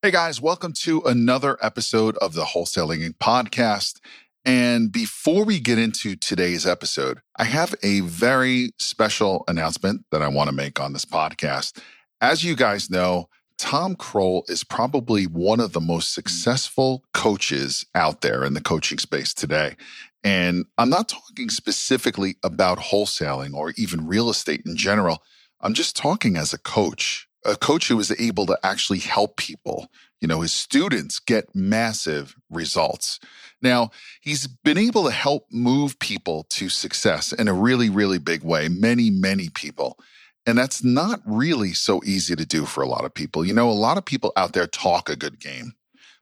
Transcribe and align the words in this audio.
Hey 0.00 0.12
guys, 0.12 0.40
welcome 0.40 0.72
to 0.74 1.02
another 1.06 1.58
episode 1.60 2.16
of 2.18 2.32
the 2.32 2.44
Wholesaling 2.44 3.14
podcast. 3.18 3.98
And 4.44 4.92
before 4.92 5.44
we 5.44 5.58
get 5.58 5.76
into 5.76 6.14
today's 6.14 6.68
episode, 6.68 7.18
I 7.34 7.42
have 7.42 7.74
a 7.82 7.98
very 8.02 8.70
special 8.78 9.42
announcement 9.48 10.04
that 10.12 10.22
I 10.22 10.28
want 10.28 10.50
to 10.50 10.54
make 10.54 10.78
on 10.78 10.92
this 10.92 11.04
podcast. 11.04 11.80
As 12.20 12.44
you 12.44 12.54
guys 12.54 12.88
know, 12.88 13.28
Tom 13.56 13.96
Krol 13.96 14.48
is 14.48 14.62
probably 14.62 15.24
one 15.24 15.58
of 15.58 15.72
the 15.72 15.80
most 15.80 16.14
successful 16.14 17.02
coaches 17.12 17.84
out 17.96 18.20
there 18.20 18.44
in 18.44 18.54
the 18.54 18.60
coaching 18.60 18.98
space 19.00 19.34
today. 19.34 19.74
And 20.22 20.66
I'm 20.78 20.90
not 20.90 21.08
talking 21.08 21.50
specifically 21.50 22.36
about 22.44 22.78
wholesaling 22.78 23.52
or 23.52 23.72
even 23.76 24.06
real 24.06 24.30
estate 24.30 24.62
in 24.64 24.76
general. 24.76 25.24
I'm 25.60 25.74
just 25.74 25.96
talking 25.96 26.36
as 26.36 26.52
a 26.52 26.58
coach 26.58 27.27
a 27.48 27.56
coach 27.56 27.88
who 27.88 27.98
is 27.98 28.14
able 28.20 28.46
to 28.46 28.58
actually 28.62 28.98
help 28.98 29.36
people, 29.36 29.88
you 30.20 30.28
know, 30.28 30.42
his 30.42 30.52
students 30.52 31.18
get 31.18 31.54
massive 31.54 32.36
results. 32.50 33.18
Now, 33.62 33.90
he's 34.20 34.46
been 34.46 34.78
able 34.78 35.04
to 35.04 35.10
help 35.10 35.46
move 35.50 35.98
people 35.98 36.44
to 36.50 36.68
success 36.68 37.32
in 37.32 37.48
a 37.48 37.52
really, 37.52 37.90
really 37.90 38.18
big 38.18 38.44
way, 38.44 38.68
many, 38.68 39.10
many 39.10 39.48
people. 39.48 39.98
And 40.46 40.56
that's 40.56 40.84
not 40.84 41.20
really 41.26 41.72
so 41.72 42.00
easy 42.04 42.36
to 42.36 42.46
do 42.46 42.64
for 42.64 42.82
a 42.82 42.88
lot 42.88 43.04
of 43.04 43.12
people. 43.14 43.44
You 43.44 43.54
know, 43.54 43.68
a 43.68 43.72
lot 43.72 43.98
of 43.98 44.04
people 44.04 44.32
out 44.36 44.52
there 44.52 44.66
talk 44.66 45.08
a 45.08 45.16
good 45.16 45.40
game, 45.40 45.72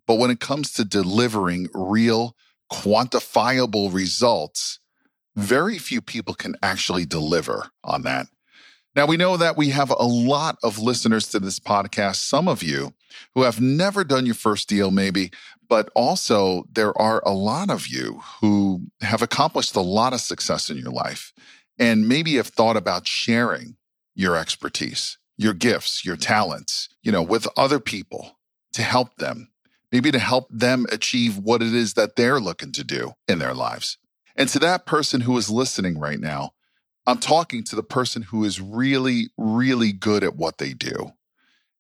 but 0.07 0.16
when 0.16 0.30
it 0.30 0.41
comes 0.41 0.73
to 0.73 0.85
delivering 0.85 1.69
real, 1.74 2.37
quantifiable 2.73 3.93
results, 3.93 4.80
very 5.37 5.79
few 5.79 6.01
people 6.01 6.35
can 6.35 6.57
actually 6.63 7.05
deliver 7.05 7.69
on 7.85 8.02
that. 8.02 8.27
Now, 8.97 9.05
we 9.05 9.19
know 9.19 9.37
that 9.37 9.59
we 9.59 9.69
have 9.71 9.91
a 9.91 10.07
lot 10.07 10.57
of 10.63 10.79
listeners 10.79 11.29
to 11.29 11.39
this 11.39 11.61
podcast, 11.61 12.17
some 12.17 12.49
of 12.49 12.63
you 12.63 12.95
who 13.35 13.43
have 13.43 13.61
never 13.61 14.05
done 14.05 14.25
your 14.25 14.35
first 14.35 14.71
deal, 14.71 14.91
maybe, 14.91 15.31
but 15.69 15.91
also 15.95 16.65
there 16.73 16.97
are 16.99 17.23
a 17.27 17.33
lot 17.33 17.69
of 17.69 17.88
you 17.88 18.23
who 18.41 18.87
have 19.03 19.21
accomplished 19.21 19.77
a 19.77 19.83
lot 19.83 20.15
of 20.15 20.23
success 20.23 20.71
in 20.71 20.79
your 20.79 20.93
life 20.93 21.35
and 21.79 22.09
maybe 22.09 22.37
have 22.37 22.47
thought 22.47 22.79
about 22.79 23.07
sharing 23.07 23.77
your 24.15 24.35
expertise, 24.35 25.19
your 25.37 25.53
gifts, 25.53 26.03
your 26.03 26.16
talents, 26.16 26.88
you 27.03 27.13
know, 27.13 27.23
with 27.23 27.47
other 27.55 27.79
people 27.79 28.38
to 28.73 28.81
help 28.81 29.16
them, 29.16 29.51
maybe 29.93 30.10
to 30.10 30.19
help 30.19 30.49
them 30.51 30.87
achieve 30.91 31.37
what 31.37 31.60
it 31.60 31.75
is 31.75 31.93
that 31.95 32.16
they're 32.16 32.41
looking 32.41 32.73
to 32.73 32.83
do 32.83 33.13
in 33.29 33.41
their 33.41 33.53
lives. 33.53 33.99
And 34.37 34.49
to 34.51 34.59
that 34.60 34.87
person 34.87 35.21
who 35.21 35.37
is 35.37 35.51
listening 35.51 35.99
right 35.99 36.21
now, 36.21 36.53
I'm 37.07 37.18
talking 37.18 37.62
to 37.65 37.76
the 37.76 37.82
person 37.82 38.23
who 38.23 38.45
is 38.45 38.60
really, 38.60 39.29
really 39.37 39.93
good 39.93 40.24
at 40.24 40.37
what 40.37 40.59
they 40.59 40.73
do. 40.73 41.13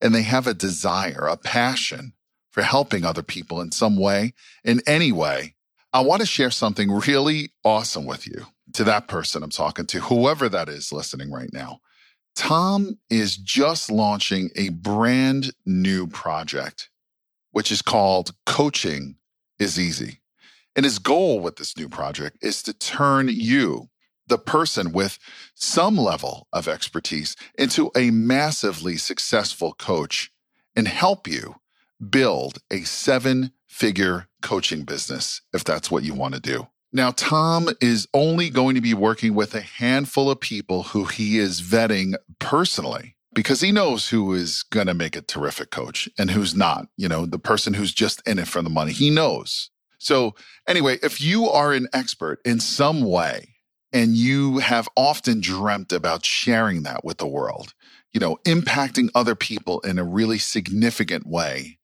And 0.00 0.14
they 0.14 0.22
have 0.22 0.46
a 0.46 0.54
desire, 0.54 1.26
a 1.26 1.36
passion 1.36 2.12
for 2.50 2.62
helping 2.62 3.04
other 3.04 3.22
people 3.22 3.60
in 3.60 3.72
some 3.72 3.96
way, 3.96 4.34
in 4.64 4.80
any 4.86 5.10
way. 5.12 5.54
I 5.92 6.00
want 6.00 6.20
to 6.20 6.26
share 6.26 6.50
something 6.50 6.90
really 6.90 7.52
awesome 7.64 8.04
with 8.04 8.26
you 8.26 8.46
to 8.74 8.84
that 8.84 9.08
person 9.08 9.42
I'm 9.42 9.50
talking 9.50 9.86
to, 9.86 10.00
whoever 10.00 10.48
that 10.48 10.68
is 10.68 10.92
listening 10.92 11.32
right 11.32 11.52
now. 11.52 11.80
Tom 12.34 12.98
is 13.08 13.36
just 13.36 13.90
launching 13.90 14.50
a 14.56 14.68
brand 14.68 15.52
new 15.64 16.06
project, 16.06 16.90
which 17.52 17.72
is 17.72 17.80
called 17.80 18.32
Coaching 18.44 19.16
is 19.58 19.80
Easy. 19.80 20.20
And 20.76 20.84
his 20.84 20.98
goal 20.98 21.40
with 21.40 21.56
this 21.56 21.76
new 21.78 21.88
project 21.88 22.36
is 22.42 22.62
to 22.64 22.74
turn 22.74 23.28
you 23.28 23.88
the 24.26 24.38
person 24.38 24.92
with 24.92 25.18
some 25.54 25.96
level 25.96 26.48
of 26.52 26.68
expertise 26.68 27.36
into 27.58 27.90
a 27.96 28.10
massively 28.10 28.96
successful 28.96 29.72
coach 29.72 30.30
and 30.74 30.88
help 30.88 31.26
you 31.26 31.56
build 32.10 32.58
a 32.70 32.80
seven 32.80 33.52
figure 33.66 34.28
coaching 34.42 34.84
business 34.84 35.42
if 35.52 35.64
that's 35.64 35.90
what 35.90 36.02
you 36.02 36.14
want 36.14 36.34
to 36.34 36.40
do. 36.40 36.66
Now, 36.92 37.10
Tom 37.10 37.68
is 37.80 38.08
only 38.14 38.48
going 38.48 38.74
to 38.74 38.80
be 38.80 38.94
working 38.94 39.34
with 39.34 39.54
a 39.54 39.60
handful 39.60 40.30
of 40.30 40.40
people 40.40 40.84
who 40.84 41.04
he 41.04 41.38
is 41.38 41.60
vetting 41.60 42.14
personally 42.38 43.16
because 43.34 43.60
he 43.60 43.70
knows 43.70 44.08
who 44.08 44.32
is 44.32 44.62
going 44.62 44.86
to 44.86 44.94
make 44.94 45.14
a 45.14 45.20
terrific 45.20 45.70
coach 45.70 46.08
and 46.18 46.30
who's 46.30 46.54
not. 46.54 46.86
You 46.96 47.08
know, 47.08 47.26
the 47.26 47.38
person 47.38 47.74
who's 47.74 47.92
just 47.92 48.26
in 48.26 48.38
it 48.38 48.48
for 48.48 48.62
the 48.62 48.70
money. 48.70 48.92
He 48.92 49.10
knows. 49.10 49.70
So, 49.98 50.34
anyway, 50.66 50.98
if 51.02 51.20
you 51.20 51.48
are 51.48 51.72
an 51.72 51.88
expert 51.92 52.40
in 52.44 52.60
some 52.60 53.02
way, 53.02 53.55
and 53.96 54.14
you 54.14 54.58
have 54.58 54.88
often 54.94 55.40
dreamt 55.40 55.90
about 55.90 56.22
sharing 56.22 56.82
that 56.82 57.02
with 57.02 57.16
the 57.16 57.26
world, 57.26 57.72
you 58.12 58.20
know, 58.20 58.36
impacting 58.44 59.08
other 59.14 59.34
people 59.34 59.80
in 59.80 59.98
a 59.98 60.04
really 60.04 60.36
significant 60.36 61.26
way, 61.26 61.78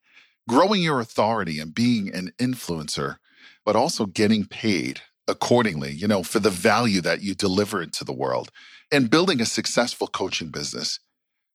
growing 0.46 0.82
your 0.82 1.00
authority 1.00 1.58
and 1.58 1.74
being 1.74 2.14
an 2.14 2.30
influencer, 2.38 3.16
but 3.64 3.76
also 3.76 4.04
getting 4.04 4.44
paid 4.44 5.00
accordingly, 5.26 5.90
you 5.90 6.06
know, 6.06 6.22
for 6.22 6.38
the 6.38 6.50
value 6.50 7.00
that 7.00 7.22
you 7.22 7.34
deliver 7.34 7.80
into 7.80 8.04
the 8.04 8.12
world 8.12 8.50
and 8.90 9.08
building 9.08 9.40
a 9.40 9.46
successful 9.46 10.06
coaching 10.06 10.50
business. 10.50 11.00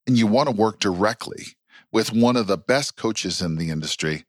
and 0.07 0.19
you 0.19 0.27
want 0.27 0.49
to 0.49 0.55
work 0.55 0.81
directly 0.81 1.57
with 1.93 2.13
one 2.13 2.37
of 2.37 2.47
the 2.47 2.59
best 2.59 2.97
coaches 2.97 3.41
in 3.41 3.57
the 3.57 3.71
industry, 3.71 4.25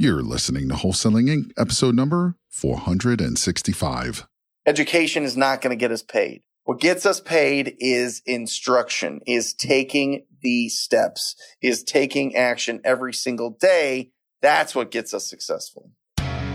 You're 0.00 0.22
listening 0.22 0.68
to 0.68 0.74
Wholesaling 0.74 1.28
Inc., 1.28 1.52
episode 1.58 1.94
number 1.94 2.36
465. 2.52 4.26
Education 4.66 5.24
is 5.24 5.36
not 5.36 5.60
going 5.60 5.76
to 5.76 5.80
get 5.80 5.90
us 5.90 6.02
paid. 6.02 6.42
What 6.64 6.78
gets 6.78 7.04
us 7.04 7.20
paid 7.20 7.74
is 7.80 8.22
instruction, 8.24 9.20
is 9.26 9.52
taking 9.52 10.26
the 10.42 10.68
steps, 10.68 11.34
is 11.60 11.82
taking 11.82 12.36
action 12.36 12.80
every 12.84 13.12
single 13.12 13.50
day. 13.50 14.12
That's 14.42 14.74
what 14.74 14.92
gets 14.92 15.12
us 15.12 15.28
successful. 15.28 15.90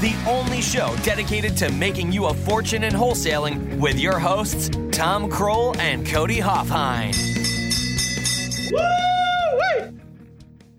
the 0.00 0.14
only 0.28 0.60
show 0.60 0.94
dedicated 1.02 1.56
to 1.56 1.70
making 1.72 2.12
you 2.12 2.26
a 2.26 2.34
fortune 2.34 2.84
in 2.84 2.92
wholesaling 2.92 3.78
with 3.78 3.98
your 3.98 4.18
hosts, 4.18 4.68
Tom 4.92 5.28
Krol 5.28 5.76
and 5.78 6.06
Cody 6.06 6.38
Hofhine. 6.38 7.14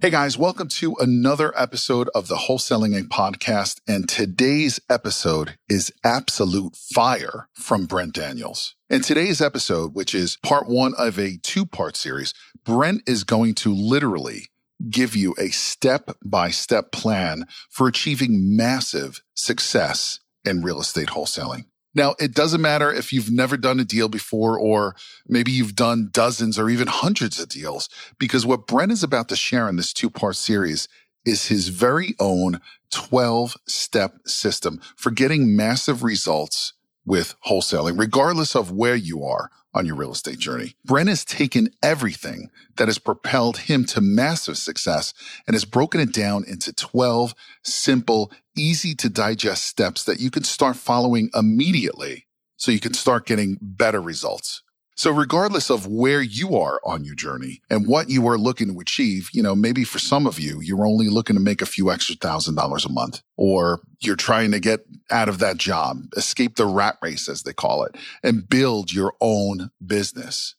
Hey 0.02 0.12
guys, 0.12 0.38
welcome 0.38 0.70
to 0.70 0.96
another 1.02 1.52
episode 1.60 2.10
of 2.16 2.30
the 2.30 2.36
Wholesaling 2.36 2.98
Inc. 2.98 3.10
podcast. 3.10 3.82
And 3.86 4.08
today's 4.08 4.80
episode 4.90 5.58
is 5.68 5.92
absolute 6.06 6.78
fire 6.78 7.50
from 7.54 7.86
Brent 7.86 8.14
Daniels. 8.14 8.76
In 8.90 9.02
today's 9.02 9.42
episode, 9.42 9.94
which 9.94 10.16
is 10.16 10.38
part 10.42 10.70
one 10.70 10.94
of 10.98 11.20
a 11.20 11.38
two 11.44 11.66
part 11.66 11.98
series, 11.98 12.34
Brent 12.64 13.02
is 13.06 13.26
going 13.26 13.56
to 13.56 13.74
literally 13.76 14.46
give 14.90 15.16
you 15.16 15.36
a 15.38 15.50
step 15.50 16.12
by 16.24 16.50
step 16.52 16.92
plan 16.92 17.46
for 17.70 17.88
achieving 17.88 18.56
massive 18.56 19.22
success 19.34 20.20
in 20.46 20.62
real 20.62 20.80
estate 20.80 21.10
wholesaling. 21.10 21.66
Now, 21.96 22.16
it 22.20 22.34
doesn't 22.34 22.62
matter 22.62 22.94
if 22.94 23.12
you've 23.12 23.32
never 23.32 23.58
done 23.58 23.80
a 23.80 23.86
deal 23.86 24.10
before, 24.10 24.60
or 24.60 24.96
maybe 25.28 25.52
you've 25.52 25.76
done 25.76 26.10
dozens 26.12 26.60
or 26.60 26.70
even 26.70 26.88
hundreds 26.88 27.40
of 27.40 27.50
deals, 27.50 27.90
because 28.20 28.46
what 28.46 28.68
Brent 28.68 28.92
is 28.92 29.04
about 29.04 29.28
to 29.30 29.36
share 29.36 29.68
in 29.68 29.76
this 29.76 29.92
two 29.92 30.10
part 30.10 30.36
series 30.36 30.88
is 31.26 31.48
his 31.48 31.70
very 31.70 32.16
own 32.20 32.62
12 32.92 33.58
step 33.68 34.18
system 34.26 34.80
for 34.96 35.12
getting 35.12 35.56
massive 35.56 36.04
results 36.04 36.74
with 37.10 37.34
wholesaling, 37.48 37.98
regardless 37.98 38.56
of 38.56 38.72
where 38.72 38.96
you 38.96 39.24
are 39.26 39.50
on 39.74 39.86
your 39.86 39.96
real 39.96 40.12
estate 40.12 40.38
journey. 40.38 40.76
Brent 40.86 41.10
has 41.10 41.26
taken 41.26 41.72
everything 41.82 42.52
that 42.78 42.88
has 42.88 43.00
propelled 43.00 43.58
him 43.58 43.84
to 43.86 44.00
massive 44.00 44.58
success 44.58 45.14
and 45.48 45.56
has 45.56 45.66
broken 45.66 46.00
it 46.00 46.14
down 46.14 46.44
into 46.48 46.72
12 46.72 47.34
simple, 47.64 48.32
easy 48.56 48.94
to 48.94 49.10
digest 49.10 49.66
steps 49.66 50.04
that 50.04 50.20
you 50.20 50.30
can 50.30 50.44
start 50.44 50.76
following 50.76 51.32
immediately 51.34 52.28
so 52.58 52.72
you 52.72 52.80
can 52.80 52.94
start 52.94 53.26
getting 53.26 53.58
better 53.60 54.02
results. 54.02 54.62
So 55.00 55.12
regardless 55.12 55.70
of 55.70 55.88
where 55.88 56.22
you 56.22 56.58
are 56.58 56.82
on 56.84 57.06
your 57.06 57.16
journey 57.16 57.62
and 57.70 57.88
what 57.88 58.10
you 58.10 58.28
are 58.28 58.38
looking 58.38 58.68
to 58.68 58.82
achieve, 58.82 59.30
you 59.32 59.42
know, 59.42 59.56
maybe 59.56 59.86
for 59.86 59.98
some 59.98 60.28
of 60.28 60.42
you, 60.42 60.60
you're 60.60 60.86
only 60.86 61.08
looking 61.08 61.38
to 61.38 61.42
make 61.42 61.62
a 61.62 61.66
few 61.66 61.90
extra 61.90 62.16
thousand 62.16 62.56
dollars 62.56 62.84
a 62.84 62.92
month, 62.92 63.22
or 63.38 63.80
you're 64.02 64.18
trying 64.18 64.52
to 64.52 64.60
get 64.60 64.82
out 65.10 65.30
of 65.30 65.40
that 65.40 65.56
job, 65.56 66.02
escape 66.18 66.58
the 66.58 66.66
rat 66.66 66.98
race, 67.02 67.30
as 67.30 67.44
they 67.44 67.54
call 67.54 67.86
it, 67.86 67.96
and 68.24 68.50
build 68.50 68.92
your 68.92 69.14
own 69.22 69.72
business. 69.88 70.56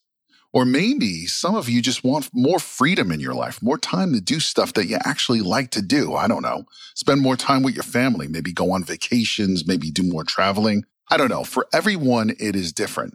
Or 0.51 0.65
maybe 0.65 1.27
some 1.27 1.53
of 1.53 1.69
you 1.69 1.79
just 1.79 2.03
want 2.03 2.31
more 2.33 2.57
freedom 2.57 3.11
in 3.11 3.19
your 3.19 3.35
life, 3.35 3.61
more 3.61 3.77
time 3.77 4.11
to 4.13 4.21
do 4.21 4.39
stuff 4.39 4.73
that 4.73 4.87
you 4.87 4.97
actually 5.05 5.41
like 5.41 5.69
to 5.69 5.83
do. 5.83 6.15
I 6.15 6.27
don't 6.27 6.41
know. 6.41 6.63
Spend 6.95 7.21
more 7.21 7.37
time 7.37 7.61
with 7.61 7.75
your 7.75 7.83
family, 7.83 8.27
maybe 8.27 8.53
go 8.53 8.71
on 8.71 8.83
vacations, 8.85 9.67
maybe 9.67 9.91
do 9.91 10.01
more 10.01 10.23
traveling. 10.23 10.85
I 11.11 11.17
don't 11.17 11.29
know. 11.29 11.43
For 11.43 11.67
everyone, 11.71 12.31
it 12.39 12.55
is 12.55 12.73
different. 12.73 13.13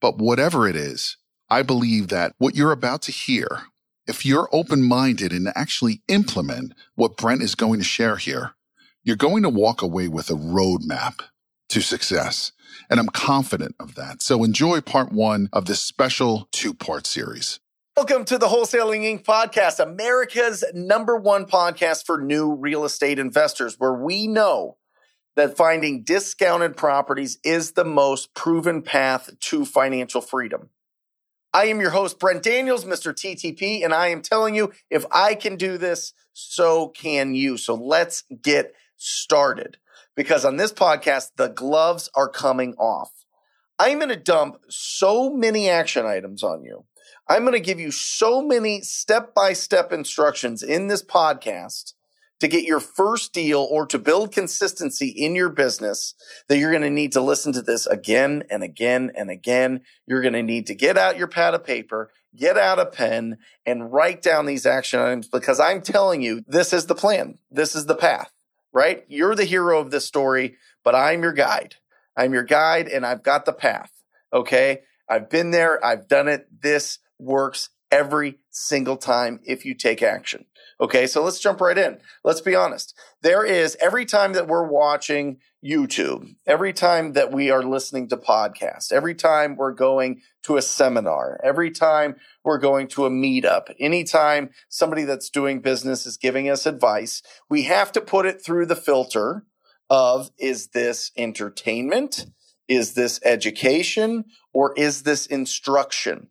But 0.00 0.18
whatever 0.18 0.68
it 0.68 0.76
is, 0.76 1.16
I 1.48 1.62
believe 1.62 2.08
that 2.08 2.34
what 2.38 2.54
you're 2.54 2.72
about 2.72 3.02
to 3.02 3.12
hear, 3.12 3.62
if 4.06 4.26
you're 4.26 4.48
open 4.52 4.82
minded 4.82 5.32
and 5.32 5.48
actually 5.54 6.02
implement 6.08 6.74
what 6.94 7.16
Brent 7.16 7.42
is 7.42 7.54
going 7.54 7.78
to 7.78 7.84
share 7.84 8.16
here, 8.16 8.52
you're 9.02 9.16
going 9.16 9.42
to 9.42 9.48
walk 9.48 9.80
away 9.80 10.08
with 10.08 10.28
a 10.28 10.34
roadmap 10.34 11.20
to 11.70 11.80
success. 11.80 12.52
And 12.90 13.00
I'm 13.00 13.08
confident 13.08 13.74
of 13.80 13.94
that. 13.94 14.22
So 14.22 14.44
enjoy 14.44 14.80
part 14.82 15.12
one 15.12 15.48
of 15.52 15.64
this 15.64 15.82
special 15.82 16.48
two 16.52 16.74
part 16.74 17.06
series. 17.06 17.58
Welcome 17.96 18.26
to 18.26 18.36
the 18.36 18.48
Wholesaling 18.48 19.04
Inc. 19.04 19.24
podcast, 19.24 19.80
America's 19.80 20.62
number 20.74 21.16
one 21.16 21.46
podcast 21.46 22.04
for 22.04 22.20
new 22.20 22.54
real 22.54 22.84
estate 22.84 23.18
investors, 23.18 23.76
where 23.78 23.94
we 23.94 24.26
know 24.26 24.76
that 25.36 25.56
finding 25.56 26.02
discounted 26.02 26.76
properties 26.76 27.38
is 27.44 27.72
the 27.72 27.84
most 27.84 28.34
proven 28.34 28.82
path 28.82 29.30
to 29.40 29.64
financial 29.64 30.20
freedom. 30.20 30.70
I 31.52 31.66
am 31.66 31.80
your 31.80 31.90
host, 31.90 32.18
Brent 32.18 32.42
Daniels, 32.42 32.84
Mr. 32.84 33.14
TTP, 33.14 33.84
and 33.84 33.94
I 33.94 34.08
am 34.08 34.22
telling 34.22 34.54
you, 34.54 34.72
if 34.90 35.06
I 35.10 35.34
can 35.34 35.56
do 35.56 35.78
this, 35.78 36.12
so 36.32 36.88
can 36.88 37.34
you. 37.34 37.56
So 37.56 37.74
let's 37.74 38.24
get 38.42 38.74
started. 38.96 39.78
Because 40.14 40.44
on 40.44 40.56
this 40.56 40.72
podcast, 40.72 41.32
the 41.36 41.48
gloves 41.48 42.10
are 42.14 42.28
coming 42.28 42.74
off. 42.74 43.10
I'm 43.78 43.98
going 43.98 44.08
to 44.08 44.16
dump 44.16 44.58
so 44.68 45.30
many 45.30 45.68
action 45.68 46.06
items 46.06 46.42
on 46.42 46.64
you. 46.64 46.84
I'm 47.28 47.42
going 47.42 47.52
to 47.52 47.60
give 47.60 47.80
you 47.80 47.90
so 47.90 48.40
many 48.40 48.80
step 48.80 49.34
by 49.34 49.52
step 49.52 49.92
instructions 49.92 50.62
in 50.62 50.88
this 50.88 51.02
podcast 51.02 51.92
to 52.40 52.48
get 52.48 52.64
your 52.64 52.80
first 52.80 53.32
deal 53.32 53.66
or 53.70 53.86
to 53.86 53.98
build 53.98 54.32
consistency 54.32 55.08
in 55.08 55.34
your 55.34 55.48
business 55.48 56.14
that 56.48 56.58
you're 56.58 56.70
going 56.70 56.82
to 56.82 56.90
need 56.90 57.12
to 57.12 57.20
listen 57.20 57.52
to 57.52 57.62
this 57.62 57.86
again 57.86 58.44
and 58.50 58.62
again 58.62 59.10
and 59.16 59.30
again. 59.30 59.80
You're 60.06 60.22
going 60.22 60.34
to 60.34 60.42
need 60.42 60.66
to 60.66 60.74
get 60.74 60.98
out 60.98 61.18
your 61.18 61.28
pad 61.28 61.54
of 61.54 61.64
paper, 61.64 62.10
get 62.36 62.58
out 62.58 62.78
a 62.78 62.86
pen 62.86 63.38
and 63.64 63.92
write 63.92 64.22
down 64.22 64.46
these 64.46 64.66
action 64.66 65.00
items 65.00 65.28
because 65.28 65.60
I'm 65.60 65.80
telling 65.80 66.22
you, 66.22 66.42
this 66.46 66.72
is 66.72 66.86
the 66.86 66.94
plan. 66.94 67.38
This 67.50 67.74
is 67.74 67.86
the 67.86 67.94
path, 67.94 68.30
right? 68.72 69.04
You're 69.08 69.34
the 69.34 69.44
hero 69.44 69.80
of 69.80 69.90
this 69.90 70.04
story, 70.04 70.56
but 70.84 70.94
I'm 70.94 71.22
your 71.22 71.32
guide. 71.32 71.76
I'm 72.16 72.32
your 72.32 72.44
guide 72.44 72.88
and 72.88 73.06
I've 73.06 73.22
got 73.22 73.44
the 73.46 73.52
path. 73.52 73.90
Okay. 74.32 74.80
I've 75.08 75.30
been 75.30 75.52
there. 75.52 75.84
I've 75.84 76.08
done 76.08 76.28
it. 76.28 76.46
This 76.60 76.98
works 77.18 77.70
every 77.96 78.38
single 78.50 78.98
time 78.98 79.40
if 79.44 79.64
you 79.64 79.74
take 79.74 80.02
action. 80.02 80.44
Okay, 80.78 81.06
so 81.06 81.24
let's 81.24 81.40
jump 81.40 81.62
right 81.62 81.78
in. 81.78 81.98
Let's 82.22 82.42
be 82.42 82.54
honest. 82.54 82.94
There 83.22 83.42
is 83.42 83.78
every 83.80 84.04
time 84.04 84.34
that 84.34 84.46
we're 84.46 84.68
watching 84.68 85.38
YouTube, 85.64 86.34
every 86.46 86.74
time 86.74 87.14
that 87.14 87.32
we 87.32 87.50
are 87.50 87.62
listening 87.62 88.08
to 88.10 88.18
podcasts, 88.18 88.92
every 88.92 89.14
time 89.14 89.56
we're 89.56 89.72
going 89.72 90.20
to 90.42 90.58
a 90.58 90.62
seminar, 90.62 91.40
every 91.42 91.70
time 91.70 92.16
we're 92.44 92.58
going 92.58 92.88
to 92.88 93.06
a 93.06 93.10
meetup, 93.10 93.74
anytime 93.80 94.50
somebody 94.68 95.04
that's 95.04 95.30
doing 95.30 95.60
business 95.60 96.04
is 96.04 96.18
giving 96.18 96.50
us 96.50 96.66
advice, 96.66 97.22
we 97.48 97.62
have 97.62 97.90
to 97.92 98.02
put 98.02 98.26
it 98.26 98.44
through 98.44 98.66
the 98.66 98.76
filter 98.76 99.44
of 99.88 100.30
is 100.38 100.68
this 100.68 101.12
entertainment? 101.16 102.26
Is 102.68 102.92
this 102.92 103.18
education? 103.24 104.24
Or 104.52 104.74
is 104.76 105.04
this 105.04 105.24
instruction? 105.24 106.28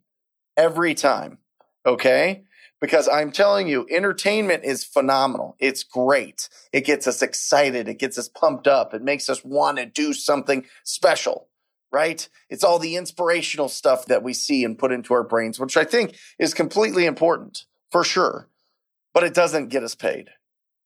Every 0.56 0.94
time. 0.94 1.38
Okay 1.86 2.42
because 2.80 3.08
I'm 3.08 3.32
telling 3.32 3.68
you, 3.68 3.86
entertainment 3.90 4.64
is 4.64 4.84
phenomenal. 4.84 5.56
It's 5.58 5.82
great. 5.82 6.48
It 6.72 6.84
gets 6.84 7.06
us 7.06 7.22
excited. 7.22 7.88
It 7.88 7.98
gets 7.98 8.18
us 8.18 8.28
pumped 8.28 8.66
up. 8.66 8.92
It 8.92 9.02
makes 9.02 9.28
us 9.28 9.44
want 9.44 9.78
to 9.78 9.86
do 9.86 10.12
something 10.12 10.66
special, 10.84 11.48
right? 11.90 12.28
It's 12.50 12.64
all 12.64 12.78
the 12.78 12.96
inspirational 12.96 13.68
stuff 13.68 14.06
that 14.06 14.22
we 14.22 14.34
see 14.34 14.64
and 14.64 14.78
put 14.78 14.92
into 14.92 15.14
our 15.14 15.24
brains, 15.24 15.58
which 15.58 15.76
I 15.76 15.84
think 15.84 16.16
is 16.38 16.54
completely 16.54 17.06
important 17.06 17.64
for 17.90 18.04
sure, 18.04 18.48
but 19.14 19.24
it 19.24 19.34
doesn't 19.34 19.68
get 19.68 19.82
us 19.82 19.94
paid. 19.94 20.28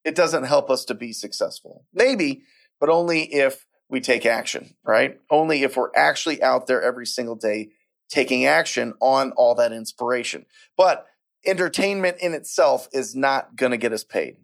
It 0.04 0.14
doesn't 0.14 0.44
help 0.44 0.70
us 0.70 0.84
to 0.86 0.94
be 0.94 1.12
successful. 1.12 1.84
Maybe, 1.92 2.42
but 2.78 2.88
only 2.88 3.22
if 3.22 3.66
we 3.88 4.00
take 4.00 4.24
action, 4.24 4.74
right? 4.84 5.18
Only 5.28 5.64
if 5.64 5.76
we're 5.76 5.90
actually 5.96 6.40
out 6.42 6.68
there 6.68 6.80
every 6.80 7.06
single 7.06 7.34
day 7.34 7.70
taking 8.10 8.44
action 8.44 8.94
on 9.00 9.32
all 9.32 9.54
that 9.54 9.72
inspiration. 9.72 10.44
But 10.76 11.06
entertainment 11.46 12.18
in 12.20 12.34
itself 12.34 12.88
is 12.92 13.14
not 13.14 13.56
going 13.56 13.72
to 13.72 13.78
get 13.78 13.92
us 13.92 14.04
paid. 14.04 14.36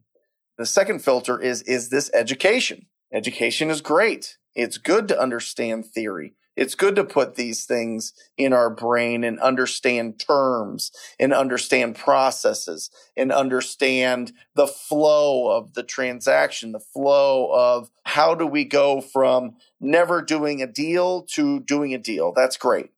The 0.56 0.66
second 0.66 1.00
filter 1.00 1.40
is 1.40 1.62
is 1.62 1.90
this 1.90 2.10
education? 2.14 2.86
Education 3.12 3.70
is 3.70 3.80
great. 3.80 4.38
It's 4.54 4.78
good 4.78 5.08
to 5.08 5.20
understand 5.20 5.86
theory. 5.86 6.34
It's 6.56 6.74
good 6.74 6.96
to 6.96 7.04
put 7.04 7.34
these 7.34 7.66
things 7.66 8.14
in 8.38 8.54
our 8.54 8.70
brain 8.70 9.24
and 9.24 9.38
understand 9.40 10.18
terms 10.18 10.90
and 11.20 11.34
understand 11.34 11.96
processes 11.96 12.90
and 13.14 13.30
understand 13.30 14.32
the 14.54 14.66
flow 14.66 15.54
of 15.54 15.74
the 15.74 15.82
transaction, 15.82 16.72
the 16.72 16.80
flow 16.80 17.52
of 17.52 17.90
how 18.04 18.34
do 18.34 18.46
we 18.46 18.64
go 18.64 19.02
from 19.02 19.56
never 19.80 20.22
doing 20.22 20.62
a 20.62 20.66
deal 20.66 21.22
to 21.34 21.60
doing 21.60 21.92
a 21.92 21.98
deal. 21.98 22.32
That's 22.34 22.56
great. 22.56 22.90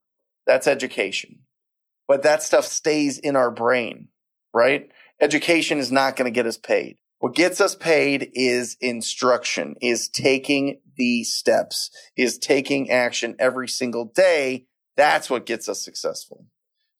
That's 0.48 0.66
education 0.66 1.42
but 2.08 2.22
that 2.22 2.42
stuff 2.42 2.64
stays 2.64 3.18
in 3.18 3.36
our 3.36 3.50
brain, 3.50 4.08
right? 4.52 4.90
Education 5.20 5.78
is 5.78 5.92
not 5.92 6.16
going 6.16 6.24
to 6.24 6.34
get 6.34 6.46
us 6.46 6.56
paid. 6.56 6.96
What 7.20 7.34
gets 7.34 7.60
us 7.60 7.74
paid 7.74 8.30
is 8.32 8.76
instruction, 8.80 9.76
is 9.82 10.08
taking 10.08 10.80
the 10.96 11.24
steps, 11.24 11.90
is 12.16 12.38
taking 12.38 12.90
action 12.90 13.36
every 13.38 13.68
single 13.68 14.06
day. 14.06 14.66
That's 14.96 15.28
what 15.28 15.46
gets 15.46 15.68
us 15.68 15.84
successful. 15.84 16.46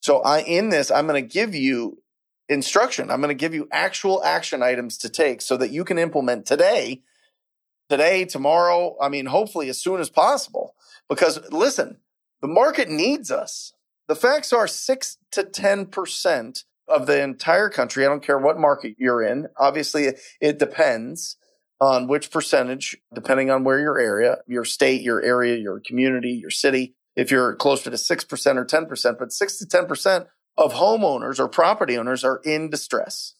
So 0.01 0.21
I, 0.21 0.41
in 0.41 0.69
this, 0.69 0.91
I'm 0.91 1.07
going 1.07 1.23
to 1.23 1.35
give 1.35 1.55
you 1.55 2.03
instruction. 2.49 3.11
I'm 3.11 3.21
going 3.21 3.29
to 3.29 3.35
give 3.35 3.55
you 3.55 3.69
actual 3.73 4.23
action 4.23 4.63
items 4.63 4.99
to 4.99 5.09
take 5.09 5.41
so 5.41 5.57
that 5.57 5.71
you 5.71 5.85
can 5.85 5.99
implement 5.99 6.47
today, 6.47 7.03
today, 7.89 8.25
tomorrow. 8.25 8.97
I 9.01 9.09
mean, 9.09 9.27
hopefully 9.27 9.69
as 9.69 9.81
soon 9.81 10.01
as 10.01 10.11
possible. 10.11 10.75
Because 11.09 11.39
listen, 11.51 11.99
the 12.41 12.49
market 12.49 12.89
needs 12.89 13.31
us. 13.31 13.73
The 14.09 14.17
facts 14.17 14.53
are 14.53 14.67
six 14.67 15.19
to 15.33 15.45
10% 15.45 16.65
of 16.89 17.07
the 17.07 17.23
entire 17.23 17.69
country. 17.69 18.05
I 18.05 18.09
don't 18.09 18.23
care 18.23 18.39
what 18.39 18.59
market 18.59 18.95
you're 18.99 19.23
in. 19.23 19.49
Obviously, 19.59 20.15
it 20.41 20.59
depends 20.59 21.37
on 21.81 22.09
which 22.09 22.31
percentage, 22.31 22.97
depending 23.15 23.51
on 23.51 23.65
where 23.65 23.79
your 23.79 23.99
area, 23.99 24.39
your 24.47 24.65
state, 24.65 25.03
your 25.03 25.23
area, 25.23 25.57
your 25.57 25.81
community, 25.81 26.31
your 26.31 26.51
city. 26.51 26.95
If 27.15 27.31
you're 27.31 27.55
closer 27.57 27.91
to 27.91 27.97
6% 27.97 28.57
or 28.57 28.65
10%, 28.65 29.19
but 29.19 29.33
6 29.33 29.59
to 29.59 29.67
10% 29.67 30.27
of 30.57 30.73
homeowners 30.73 31.39
or 31.39 31.49
property 31.49 31.97
owners 31.97 32.25
are 32.25 32.41
in 32.45 32.71
distress. 32.71 33.35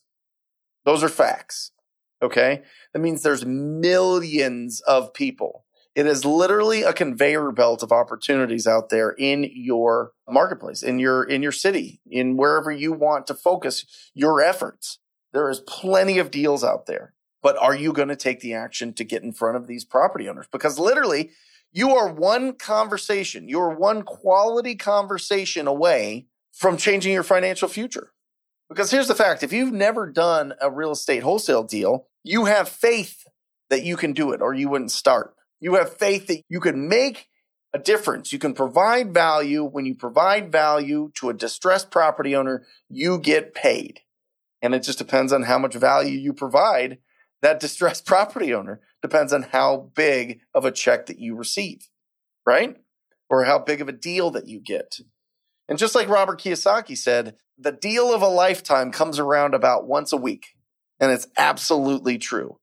Those 0.85 1.03
are 1.03 1.09
facts. 1.09 1.73
Okay. 2.23 2.63
That 2.93 2.99
means 3.01 3.23
there's 3.23 3.45
millions 3.45 4.81
of 4.81 5.15
people 5.15 5.65
it 5.99 6.07
is 6.07 6.25
literally 6.25 6.85
a 6.85 6.93
conveyor 6.93 7.51
belt 7.51 7.83
of 7.83 7.91
opportunities 7.91 8.69
out 8.69 8.89
there 8.89 9.11
in 9.19 9.51
your 9.53 10.13
marketplace, 10.29 10.85
in 10.85 11.01
your 11.01 11.25
in 11.25 11.43
your 11.43 11.51
city, 11.51 12.01
in 12.09 12.37
wherever 12.37 12.71
you 12.71 12.93
want 12.93 13.27
to 13.27 13.35
focus 13.35 13.85
your 14.15 14.41
efforts. 14.41 15.01
There 15.33 15.51
is 15.51 15.59
plenty 15.59 16.19
of 16.19 16.31
deals 16.31 16.63
out 16.63 16.87
there. 16.87 17.15
But 17.43 17.59
are 17.59 17.75
you 17.75 17.93
going 17.93 18.09
to 18.11 18.17
take 18.17 18.39
the 18.39 18.55
action 18.55 18.93
to 18.95 19.03
get 19.03 19.25
in 19.25 19.33
front 19.33 19.57
of 19.57 19.67
these 19.67 19.85
property 19.85 20.29
owners? 20.29 20.47
Because 20.53 20.79
literally, 20.79 21.31
you 21.73 21.97
are 21.97 22.13
one 22.13 22.53
conversation, 22.53 23.49
you're 23.49 23.75
one 23.75 24.03
quality 24.03 24.77
conversation 24.77 25.67
away 25.67 26.29
from 26.53 26.77
changing 26.77 27.13
your 27.13 27.25
financial 27.25 27.69
future. 27.69 28.13
Because 28.69 28.93
here's 28.93 29.09
the 29.09 29.17
fact 29.17 29.43
if 29.43 29.53
you've 29.53 29.73
never 29.73 30.09
done 30.09 30.55
a 30.61 30.71
real 30.71 30.93
estate 30.93 31.25
wholesale 31.25 31.65
deal, 31.65 32.07
you 32.23 32.45
have 32.45 32.69
faith 32.69 33.25
that 33.69 33.83
you 33.83 33.97
can 33.97 34.13
do 34.13 34.31
it 34.31 34.41
or 34.41 34.55
you 34.55 34.69
wouldn't 34.69 34.93
start. 34.93 35.35
You 35.61 35.75
have 35.75 35.97
faith 35.97 36.27
that 36.29 36.43
you 36.49 36.61
can 36.61 36.89
make 36.89 37.29
a 37.75 37.79
difference. 37.79 38.33
You 38.33 38.39
can 38.39 38.55
provide 38.55 39.13
value. 39.13 39.65
When 39.65 39.87
you 39.87 39.95
provide 39.95 40.51
value 40.51 41.11
to 41.17 41.29
a 41.29 41.35
distressed 41.35 41.91
property 41.91 42.35
owner, 42.35 42.65
you 42.89 43.19
get 43.19 43.55
paid. 43.55 44.01
And 44.63 44.75
it 44.75 44.83
just 44.83 44.99
depends 44.99 45.33
on 45.33 45.45
how 45.45 45.59
much 45.59 45.75
value 45.75 46.19
you 46.19 46.33
provide 46.33 46.99
that 47.43 47.61
distressed 47.61 48.07
property 48.07 48.55
owner. 48.55 48.81
Depends 49.03 49.33
on 49.33 49.43
how 49.43 49.91
big 49.95 50.41
of 50.55 50.65
a 50.65 50.73
check 50.73 51.07
that 51.07 51.19
you 51.19 51.37
receive, 51.37 51.89
right? 52.47 52.77
Or 53.31 53.45
how 53.45 53.59
big 53.59 53.81
of 53.81 53.89
a 53.89 53.93
deal 53.93 54.31
that 54.33 54.49
you 54.49 54.61
get. 54.61 54.99
And 55.69 55.79
just 55.79 55.95
like 55.95 56.09
Robert 56.09 56.41
Kiyosaki 56.41 56.97
said, 56.97 57.37
the 57.59 57.73
deal 57.73 58.13
of 58.15 58.23
a 58.23 58.29
lifetime 58.29 58.91
comes 58.91 59.19
around 59.19 59.55
about 59.55 59.87
once 59.87 60.13
a 60.13 60.17
week. 60.17 60.47
And 60.99 61.13
it's 61.13 61.29
absolutely 61.37 62.19
true. 62.19 62.59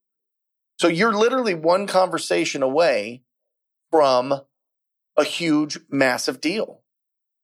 So 0.77 0.87
you're 0.87 1.13
literally 1.13 1.53
one 1.53 1.87
conversation 1.87 2.61
away 2.61 3.23
from 3.91 4.41
a 5.17 5.23
huge, 5.23 5.79
massive 5.89 6.41
deal. 6.41 6.81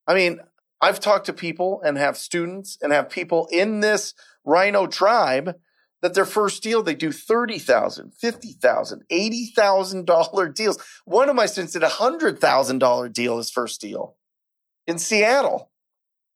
I 0.07 0.13
mean, 0.13 0.39
I've 0.81 0.99
talked 0.99 1.27
to 1.27 1.33
people 1.33 1.81
and 1.85 1.97
have 1.97 2.17
students 2.17 2.77
and 2.81 2.91
have 2.91 3.09
people 3.09 3.47
in 3.51 3.79
this 3.79 4.13
rhino 4.43 4.87
tribe 4.87 5.55
that 6.01 6.15
their 6.15 6.25
first 6.25 6.63
deal 6.63 6.81
they 6.81 6.95
do 6.95 7.09
$30,000, 7.09 8.11
$50,000, 8.19 9.01
$80,000 9.11 10.55
deals. 10.55 10.77
One 11.05 11.29
of 11.29 11.35
my 11.35 11.45
students 11.45 11.73
did 11.73 11.83
a 11.83 11.89
$100,000 11.89 13.13
deal 13.13 13.37
his 13.37 13.51
first 13.51 13.79
deal 13.79 14.17
in 14.87 14.97
Seattle. 14.97 15.71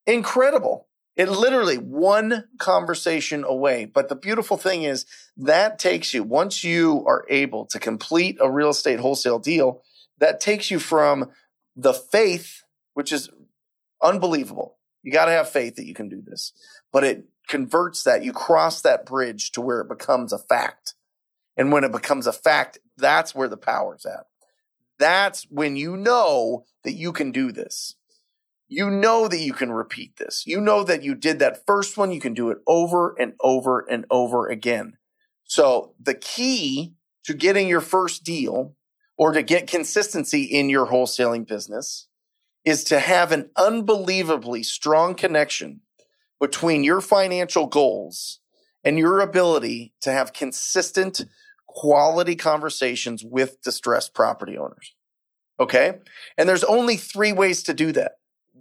Incredible. 0.06 0.88
It 1.16 1.30
literally 1.30 1.78
one 1.78 2.46
conversation 2.58 3.46
away. 3.46 3.86
But 3.86 4.10
the 4.10 4.16
beautiful 4.16 4.58
thing 4.58 4.84
is 4.84 5.06
that 5.38 5.80
takes 5.80 6.14
you, 6.14 6.24
once 6.24 6.64
you 6.64 7.06
are 7.08 7.26
able 7.30 7.66
to 7.68 7.80
complete 7.80 8.38
a 8.42 8.52
real 8.52 8.70
estate 8.70 9.00
wholesale 9.00 9.40
deal, 9.40 9.82
that 10.20 10.40
takes 10.40 10.70
you 10.70 10.80
from 10.80 11.32
the 11.76 11.94
faith, 11.94 12.64
which 12.94 13.12
is 13.12 13.30
unbelievable. 14.02 14.78
You 15.04 15.12
got 15.12 15.26
to 15.26 15.32
have 15.32 15.50
faith 15.50 15.76
that 15.76 15.86
you 15.86 15.94
can 15.94 16.10
do 16.10 16.22
this, 16.22 16.52
but 16.92 17.04
it 17.04 17.26
converts 17.48 18.04
that. 18.04 18.24
You 18.24 18.34
cross 18.34 18.82
that 18.82 19.06
bridge 19.06 19.52
to 19.52 19.62
where 19.62 19.82
it 19.82 19.88
becomes 19.90 20.34
a 20.34 20.40
fact. 20.40 20.96
And 21.56 21.72
when 21.72 21.84
it 21.84 21.92
becomes 21.92 22.28
a 22.28 22.34
fact, 22.34 22.80
that's 22.98 23.34
where 23.34 23.48
the 23.48 23.58
power's 23.58 24.06
at. 24.06 24.26
That's 25.00 25.44
when 25.50 25.76
you 25.76 25.96
know 25.96 26.66
that 26.84 26.94
you 26.94 27.14
can 27.14 27.32
do 27.32 27.52
this 27.52 27.96
you 28.68 28.90
know 28.90 29.28
that 29.28 29.40
you 29.40 29.54
can 29.54 29.72
repeat 29.72 30.18
this. 30.18 30.44
You 30.46 30.60
know 30.60 30.84
that 30.84 31.04
you 31.04 31.16
did 31.16 31.40
that 31.40 31.66
first 31.66 31.98
one. 31.98 32.12
You 32.12 32.20
can 32.20 32.34
do 32.34 32.50
it 32.50 32.60
over 32.68 33.16
and 33.20 33.34
over 33.42 33.86
and 33.90 34.06
over 34.10 34.48
again. 34.48 34.98
So 35.44 35.94
the 36.02 36.16
key 36.16 36.94
to 37.26 37.34
getting 37.34 37.68
your 37.68 37.82
first 37.82 38.24
deal 38.24 38.76
or 39.18 39.32
to 39.34 39.44
get 39.44 39.68
consistency 39.68 40.44
in 40.44 40.70
your 40.70 40.88
wholesaling 40.88 41.48
business 41.48 42.08
is 42.64 42.84
to 42.86 43.00
have 43.00 43.32
an 43.32 43.50
unbelievably 43.56 44.64
strong 44.64 45.14
connection 45.14 45.82
between 46.40 46.84
your 46.84 47.02
financial 47.02 47.68
goals 47.68 48.40
and 48.84 48.98
your 48.98 49.20
ability 49.20 49.94
to 50.02 50.12
have 50.12 50.34
consistent 50.34 51.26
quality 51.68 52.36
conversations 52.36 53.24
with 53.24 53.62
distressed 53.62 54.14
property 54.14 54.58
owners. 54.58 54.96
Okay. 55.60 56.00
And 56.38 56.50
there's 56.50 56.64
only 56.64 56.98
three 56.98 57.32
ways 57.32 57.64
to 57.64 57.74
do 57.74 57.92
that. 57.94 58.14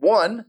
One, 0.05 0.45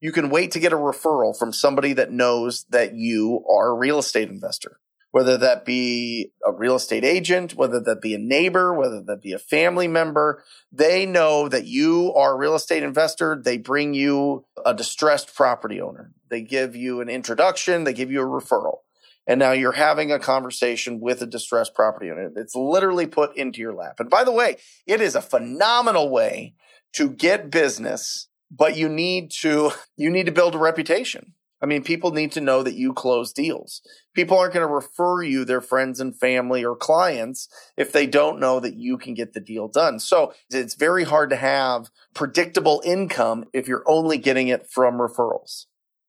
you 0.00 0.12
can 0.12 0.30
wait 0.30 0.50
to 0.52 0.60
get 0.60 0.72
a 0.72 0.76
referral 0.76 1.36
from 1.36 1.52
somebody 1.52 1.92
that 1.92 2.10
knows 2.10 2.64
that 2.70 2.94
you 2.94 3.44
are 3.50 3.68
a 3.68 3.74
real 3.74 3.98
estate 3.98 4.30
investor, 4.30 4.80
whether 5.10 5.36
that 5.36 5.66
be 5.66 6.32
a 6.42 6.52
real 6.52 6.76
estate 6.76 7.04
agent, 7.04 7.54
whether 7.54 7.80
that 7.80 8.00
be 8.00 8.14
a 8.14 8.18
neighbor, 8.18 8.72
whether 8.72 9.02
that 9.02 9.20
be 9.20 9.32
a 9.34 9.38
family 9.38 9.88
member. 9.88 10.42
They 10.72 11.04
know 11.04 11.50
that 11.50 11.66
you 11.66 12.14
are 12.14 12.32
a 12.32 12.38
real 12.38 12.54
estate 12.54 12.82
investor. 12.82 13.38
They 13.44 13.58
bring 13.58 13.92
you 13.92 14.46
a 14.64 14.72
distressed 14.72 15.34
property 15.34 15.82
owner. 15.82 16.12
They 16.30 16.40
give 16.40 16.74
you 16.74 17.02
an 17.02 17.10
introduction. 17.10 17.84
They 17.84 17.92
give 17.92 18.10
you 18.10 18.22
a 18.22 18.26
referral. 18.26 18.78
And 19.26 19.38
now 19.38 19.52
you're 19.52 19.72
having 19.72 20.10
a 20.10 20.18
conversation 20.18 21.00
with 21.00 21.20
a 21.20 21.26
distressed 21.26 21.74
property 21.74 22.10
owner. 22.10 22.30
It's 22.36 22.54
literally 22.54 23.06
put 23.06 23.36
into 23.36 23.60
your 23.60 23.74
lap. 23.74 24.00
And 24.00 24.08
by 24.08 24.24
the 24.24 24.32
way, 24.32 24.56
it 24.86 25.02
is 25.02 25.14
a 25.14 25.20
phenomenal 25.20 26.08
way 26.08 26.54
to 26.94 27.10
get 27.10 27.50
business 27.50 28.27
but 28.50 28.76
you 28.76 28.88
need 28.88 29.30
to 29.42 29.72
you 29.96 30.10
need 30.10 30.26
to 30.26 30.32
build 30.32 30.54
a 30.54 30.58
reputation. 30.58 31.34
I 31.60 31.66
mean, 31.66 31.82
people 31.82 32.12
need 32.12 32.30
to 32.32 32.40
know 32.40 32.62
that 32.62 32.76
you 32.76 32.92
close 32.92 33.32
deals. 33.32 33.82
People 34.14 34.38
aren't 34.38 34.54
going 34.54 34.66
to 34.66 34.72
refer 34.72 35.22
you 35.22 35.44
their 35.44 35.60
friends 35.60 35.98
and 35.98 36.16
family 36.16 36.64
or 36.64 36.76
clients 36.76 37.48
if 37.76 37.90
they 37.90 38.06
don't 38.06 38.38
know 38.38 38.60
that 38.60 38.76
you 38.76 38.96
can 38.96 39.14
get 39.14 39.32
the 39.32 39.40
deal 39.40 39.66
done. 39.66 39.98
So 39.98 40.32
it's 40.50 40.74
very 40.74 41.02
hard 41.02 41.30
to 41.30 41.36
have 41.36 41.90
predictable 42.14 42.80
income 42.84 43.46
if 43.52 43.66
you're 43.66 43.82
only 43.88 44.18
getting 44.18 44.46
it 44.48 44.70
from 44.70 44.98
referrals. 44.98 45.66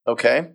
Okay. 0.08 0.52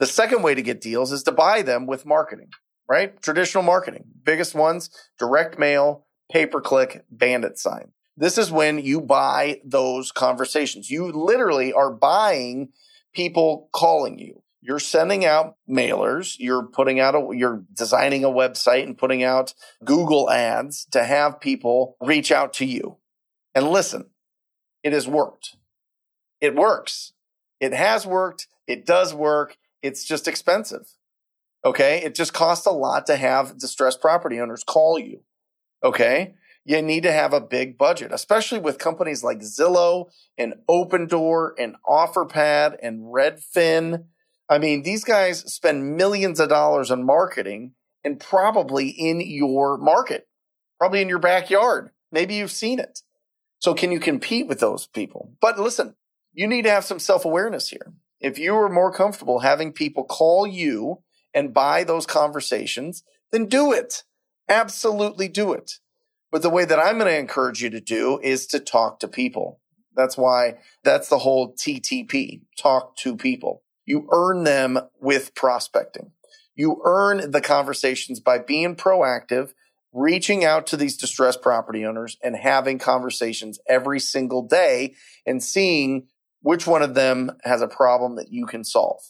The 0.00 0.06
second 0.06 0.42
way 0.42 0.56
to 0.56 0.62
get 0.62 0.80
deals 0.80 1.12
is 1.12 1.22
to 1.24 1.32
buy 1.32 1.62
them 1.62 1.86
with 1.86 2.04
marketing, 2.04 2.50
right? 2.88 3.20
Traditional 3.22 3.62
marketing. 3.62 4.06
Biggest 4.24 4.52
ones, 4.52 4.90
direct 5.20 5.56
mail, 5.56 6.06
pay 6.30 6.46
per 6.46 6.60
click, 6.60 7.04
bandit 7.10 7.58
sign. 7.58 7.92
This 8.16 8.36
is 8.36 8.50
when 8.50 8.78
you 8.78 9.00
buy 9.00 9.60
those 9.64 10.12
conversations. 10.12 10.90
You 10.90 11.10
literally 11.10 11.72
are 11.72 11.90
buying 11.90 12.70
people 13.14 13.68
calling 13.72 14.18
you. 14.18 14.42
You're 14.60 14.78
sending 14.78 15.24
out 15.24 15.56
mailers. 15.68 16.36
You're 16.38 16.64
putting 16.64 17.00
out 17.00 17.14
a, 17.14 17.28
you're 17.32 17.64
designing 17.72 18.24
a 18.24 18.28
website 18.28 18.84
and 18.84 18.96
putting 18.96 19.24
out 19.24 19.54
Google 19.84 20.30
ads 20.30 20.84
to 20.92 21.04
have 21.04 21.40
people 21.40 21.96
reach 22.00 22.30
out 22.30 22.52
to 22.54 22.64
you. 22.64 22.98
And 23.54 23.70
listen, 23.70 24.10
it 24.82 24.92
has 24.92 25.08
worked. 25.08 25.56
It 26.40 26.54
works. 26.54 27.12
It 27.60 27.72
has 27.72 28.06
worked. 28.06 28.46
It 28.66 28.86
does 28.86 29.12
work. 29.12 29.56
It's 29.82 30.04
just 30.04 30.28
expensive. 30.28 30.86
Okay. 31.64 32.02
It 32.02 32.14
just 32.14 32.32
costs 32.32 32.66
a 32.66 32.70
lot 32.70 33.06
to 33.06 33.16
have 33.16 33.58
distressed 33.58 34.00
property 34.00 34.38
owners 34.38 34.64
call 34.64 34.98
you. 34.98 35.22
Okay 35.82 36.34
you 36.64 36.80
need 36.80 37.02
to 37.02 37.12
have 37.12 37.32
a 37.32 37.40
big 37.40 37.76
budget, 37.76 38.12
especially 38.12 38.60
with 38.60 38.78
companies 38.78 39.24
like 39.24 39.40
Zillow 39.40 40.10
and 40.38 40.54
Opendoor 40.68 41.50
and 41.58 41.76
OfferPad 41.86 42.76
and 42.82 43.12
Redfin. 43.12 44.04
I 44.48 44.58
mean, 44.58 44.82
these 44.82 45.04
guys 45.04 45.40
spend 45.52 45.96
millions 45.96 46.38
of 46.38 46.48
dollars 46.48 46.90
on 46.90 47.04
marketing 47.04 47.72
and 48.04 48.20
probably 48.20 48.88
in 48.88 49.20
your 49.20 49.76
market, 49.78 50.28
probably 50.78 51.00
in 51.00 51.08
your 51.08 51.18
backyard. 51.18 51.90
Maybe 52.10 52.34
you've 52.34 52.52
seen 52.52 52.78
it. 52.78 53.00
So 53.58 53.74
can 53.74 53.92
you 53.92 54.00
compete 54.00 54.48
with 54.48 54.60
those 54.60 54.86
people? 54.86 55.32
But 55.40 55.58
listen, 55.58 55.94
you 56.32 56.46
need 56.46 56.62
to 56.62 56.70
have 56.70 56.84
some 56.84 56.98
self 56.98 57.24
awareness 57.24 57.68
here. 57.68 57.92
If 58.20 58.38
you 58.38 58.54
are 58.56 58.68
more 58.68 58.92
comfortable 58.92 59.40
having 59.40 59.72
people 59.72 60.04
call 60.04 60.46
you 60.46 61.02
and 61.34 61.54
buy 61.54 61.84
those 61.84 62.06
conversations, 62.06 63.02
then 63.32 63.46
do 63.46 63.72
it. 63.72 64.04
Absolutely 64.48 65.28
do 65.28 65.52
it. 65.52 65.78
But 66.32 66.42
the 66.42 66.50
way 66.50 66.64
that 66.64 66.78
I'm 66.78 66.98
going 66.98 67.12
to 67.12 67.18
encourage 67.18 67.62
you 67.62 67.70
to 67.70 67.80
do 67.80 68.18
is 68.22 68.46
to 68.48 68.58
talk 68.58 68.98
to 69.00 69.08
people. 69.08 69.60
That's 69.94 70.16
why 70.16 70.54
that's 70.82 71.08
the 71.08 71.18
whole 71.18 71.54
TTP, 71.54 72.40
talk 72.58 72.96
to 72.98 73.16
people. 73.16 73.62
You 73.84 74.08
earn 74.10 74.44
them 74.44 74.78
with 74.98 75.34
prospecting. 75.34 76.12
You 76.54 76.80
earn 76.84 77.30
the 77.30 77.42
conversations 77.42 78.18
by 78.18 78.38
being 78.38 78.76
proactive, 78.76 79.52
reaching 79.92 80.44
out 80.44 80.66
to 80.68 80.76
these 80.78 80.96
distressed 80.96 81.42
property 81.42 81.84
owners 81.84 82.16
and 82.22 82.34
having 82.34 82.78
conversations 82.78 83.58
every 83.68 84.00
single 84.00 84.42
day 84.42 84.94
and 85.26 85.42
seeing 85.42 86.06
which 86.40 86.66
one 86.66 86.82
of 86.82 86.94
them 86.94 87.32
has 87.44 87.60
a 87.60 87.68
problem 87.68 88.16
that 88.16 88.32
you 88.32 88.46
can 88.46 88.64
solve. 88.64 89.00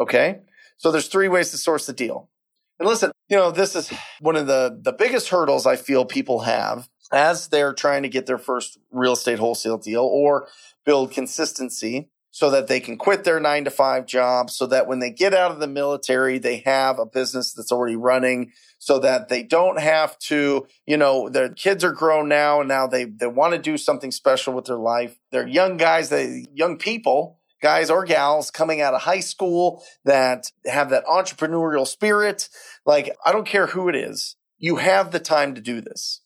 Okay. 0.00 0.40
So 0.76 0.90
there's 0.90 1.08
three 1.08 1.28
ways 1.28 1.50
to 1.50 1.56
source 1.58 1.86
the 1.86 1.92
deal. 1.92 2.30
And 2.78 2.88
listen, 2.88 3.12
you 3.28 3.36
know, 3.36 3.50
this 3.50 3.76
is 3.76 3.92
one 4.20 4.36
of 4.36 4.46
the, 4.46 4.78
the 4.82 4.92
biggest 4.92 5.28
hurdles 5.28 5.66
I 5.66 5.76
feel 5.76 6.04
people 6.04 6.40
have 6.40 6.88
as 7.12 7.48
they're 7.48 7.72
trying 7.72 8.02
to 8.02 8.08
get 8.08 8.26
their 8.26 8.38
first 8.38 8.78
real 8.90 9.12
estate 9.12 9.38
wholesale 9.38 9.78
deal 9.78 10.02
or 10.02 10.48
build 10.84 11.12
consistency 11.12 12.10
so 12.30 12.50
that 12.50 12.66
they 12.66 12.80
can 12.80 12.96
quit 12.96 13.22
their 13.22 13.38
nine 13.38 13.64
to 13.64 13.70
five 13.70 14.06
job 14.06 14.50
so 14.50 14.66
that 14.66 14.88
when 14.88 14.98
they 14.98 15.10
get 15.10 15.32
out 15.32 15.52
of 15.52 15.60
the 15.60 15.68
military, 15.68 16.36
they 16.36 16.56
have 16.66 16.98
a 16.98 17.06
business 17.06 17.52
that's 17.52 17.70
already 17.70 17.94
running 17.94 18.50
so 18.80 18.98
that 18.98 19.28
they 19.28 19.44
don't 19.44 19.78
have 19.78 20.18
to, 20.18 20.66
you 20.84 20.96
know, 20.96 21.28
their 21.28 21.48
kids 21.48 21.84
are 21.84 21.92
grown 21.92 22.28
now 22.28 22.58
and 22.58 22.68
now 22.68 22.88
they, 22.88 23.04
they 23.04 23.28
want 23.28 23.52
to 23.52 23.58
do 23.58 23.78
something 23.78 24.10
special 24.10 24.52
with 24.52 24.64
their 24.64 24.76
life. 24.76 25.16
They're 25.30 25.46
young 25.46 25.76
guys, 25.76 26.08
they 26.08 26.46
young 26.52 26.76
people 26.76 27.38
guys 27.64 27.88
or 27.88 28.04
gals 28.04 28.50
coming 28.50 28.82
out 28.82 28.92
of 28.92 29.00
high 29.00 29.20
school 29.20 29.82
that 30.04 30.52
have 30.66 30.90
that 30.90 31.06
entrepreneurial 31.06 31.86
spirit. 31.86 32.50
Like, 32.84 33.16
I 33.24 33.32
don't 33.32 33.46
care 33.46 33.68
who 33.68 33.88
it 33.88 33.96
is. 33.96 34.36
You 34.58 34.76
have 34.76 35.12
the 35.12 35.18
time 35.18 35.54
to 35.54 35.62
do 35.62 35.80
this. 35.80 36.20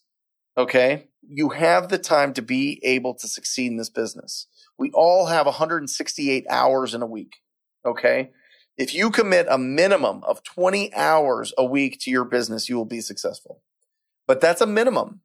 Okay. 0.57 1.07
You 1.23 1.51
have 1.51 1.91
the 1.91 1.99
time 1.99 2.33
to 2.33 2.43
be 2.43 2.81
able 2.83 3.15
to 3.15 3.29
succeed 3.29 3.69
in 3.69 3.77
this 3.77 3.89
business. 3.89 4.49
We 4.77 4.91
all 4.93 5.27
have 5.27 5.47
168 5.47 6.45
hours 6.51 6.93
in 6.93 7.03
a 7.03 7.07
week. 7.07 7.37
Okay. 7.87 8.33
If 8.77 8.93
you 8.93 9.13
commit 9.13 9.47
a 9.49 9.59
minimum 9.59 10.25
of 10.25 10.43
20 10.43 10.93
hours 10.93 11.53
a 11.57 11.65
week 11.65 12.01
to 12.01 12.11
your 12.11 12.25
business, 12.25 12.69
you 12.69 12.77
will 12.77 12.85
be 12.85 13.01
successful. 13.01 13.63
But 14.27 14.41
that's 14.41 14.61
a 14.61 14.67
minimum 14.67 15.21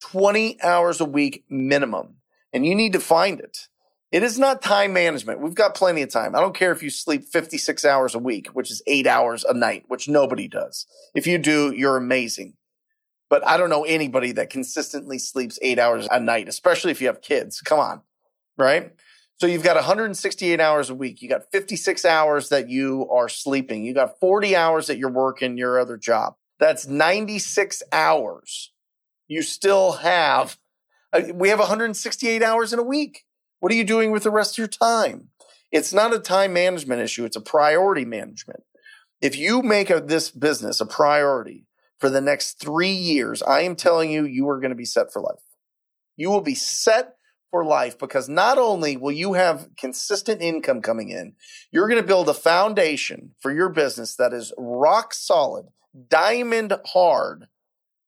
20 0.00 0.60
hours 0.64 1.00
a 1.00 1.04
week 1.04 1.44
minimum. 1.48 2.16
And 2.52 2.66
you 2.66 2.74
need 2.74 2.92
to 2.94 3.00
find 3.00 3.38
it. 3.38 3.68
It 4.10 4.22
is 4.22 4.38
not 4.38 4.62
time 4.62 4.94
management. 4.94 5.40
We've 5.40 5.54
got 5.54 5.74
plenty 5.74 6.00
of 6.00 6.10
time. 6.10 6.34
I 6.34 6.40
don't 6.40 6.56
care 6.56 6.72
if 6.72 6.82
you 6.82 6.88
sleep 6.88 7.24
56 7.24 7.84
hours 7.84 8.14
a 8.14 8.18
week, 8.18 8.48
which 8.48 8.70
is 8.70 8.82
eight 8.86 9.06
hours 9.06 9.44
a 9.44 9.52
night, 9.52 9.84
which 9.88 10.08
nobody 10.08 10.48
does. 10.48 10.86
If 11.14 11.26
you 11.26 11.36
do, 11.36 11.74
you're 11.76 11.98
amazing. 11.98 12.54
But 13.28 13.46
I 13.46 13.58
don't 13.58 13.68
know 13.68 13.84
anybody 13.84 14.32
that 14.32 14.48
consistently 14.48 15.18
sleeps 15.18 15.58
eight 15.60 15.78
hours 15.78 16.08
a 16.10 16.18
night, 16.18 16.48
especially 16.48 16.90
if 16.90 17.02
you 17.02 17.08
have 17.08 17.20
kids. 17.20 17.60
Come 17.60 17.78
on. 17.78 18.00
Right. 18.56 18.92
So 19.40 19.46
you've 19.46 19.62
got 19.62 19.76
168 19.76 20.58
hours 20.58 20.88
a 20.88 20.94
week. 20.94 21.20
You 21.20 21.28
got 21.28 21.50
56 21.52 22.04
hours 22.06 22.48
that 22.48 22.70
you 22.70 23.06
are 23.10 23.28
sleeping. 23.28 23.84
You 23.84 23.92
got 23.92 24.18
40 24.18 24.56
hours 24.56 24.86
that 24.86 24.96
you're 24.96 25.10
working 25.10 25.58
your 25.58 25.78
other 25.78 25.98
job. 25.98 26.34
That's 26.58 26.86
96 26.86 27.82
hours. 27.92 28.72
You 29.28 29.42
still 29.42 29.92
have, 29.92 30.58
uh, 31.12 31.22
we 31.34 31.50
have 31.50 31.58
168 31.58 32.42
hours 32.42 32.72
in 32.72 32.78
a 32.78 32.82
week. 32.82 33.26
What 33.60 33.72
are 33.72 33.76
you 33.76 33.84
doing 33.84 34.10
with 34.10 34.22
the 34.22 34.30
rest 34.30 34.54
of 34.54 34.58
your 34.58 34.68
time? 34.68 35.28
It's 35.70 35.92
not 35.92 36.14
a 36.14 36.18
time 36.18 36.52
management 36.52 37.02
issue. 37.02 37.24
It's 37.24 37.36
a 37.36 37.40
priority 37.40 38.04
management. 38.04 38.62
If 39.20 39.36
you 39.36 39.62
make 39.62 39.90
a, 39.90 40.00
this 40.00 40.30
business 40.30 40.80
a 40.80 40.86
priority 40.86 41.66
for 41.98 42.08
the 42.08 42.20
next 42.20 42.60
three 42.60 42.92
years, 42.92 43.42
I 43.42 43.62
am 43.62 43.74
telling 43.76 44.10
you, 44.10 44.24
you 44.24 44.48
are 44.48 44.60
going 44.60 44.70
to 44.70 44.76
be 44.76 44.84
set 44.84 45.12
for 45.12 45.20
life. 45.20 45.42
You 46.16 46.30
will 46.30 46.40
be 46.40 46.54
set 46.54 47.16
for 47.50 47.64
life 47.64 47.98
because 47.98 48.28
not 48.28 48.58
only 48.58 48.96
will 48.96 49.12
you 49.12 49.32
have 49.32 49.68
consistent 49.76 50.40
income 50.40 50.82
coming 50.82 51.10
in, 51.10 51.34
you're 51.72 51.88
going 51.88 52.00
to 52.00 52.06
build 52.06 52.28
a 52.28 52.34
foundation 52.34 53.32
for 53.40 53.52
your 53.52 53.68
business 53.68 54.14
that 54.16 54.32
is 54.32 54.52
rock 54.56 55.14
solid, 55.14 55.66
diamond 56.08 56.72
hard. 56.86 57.48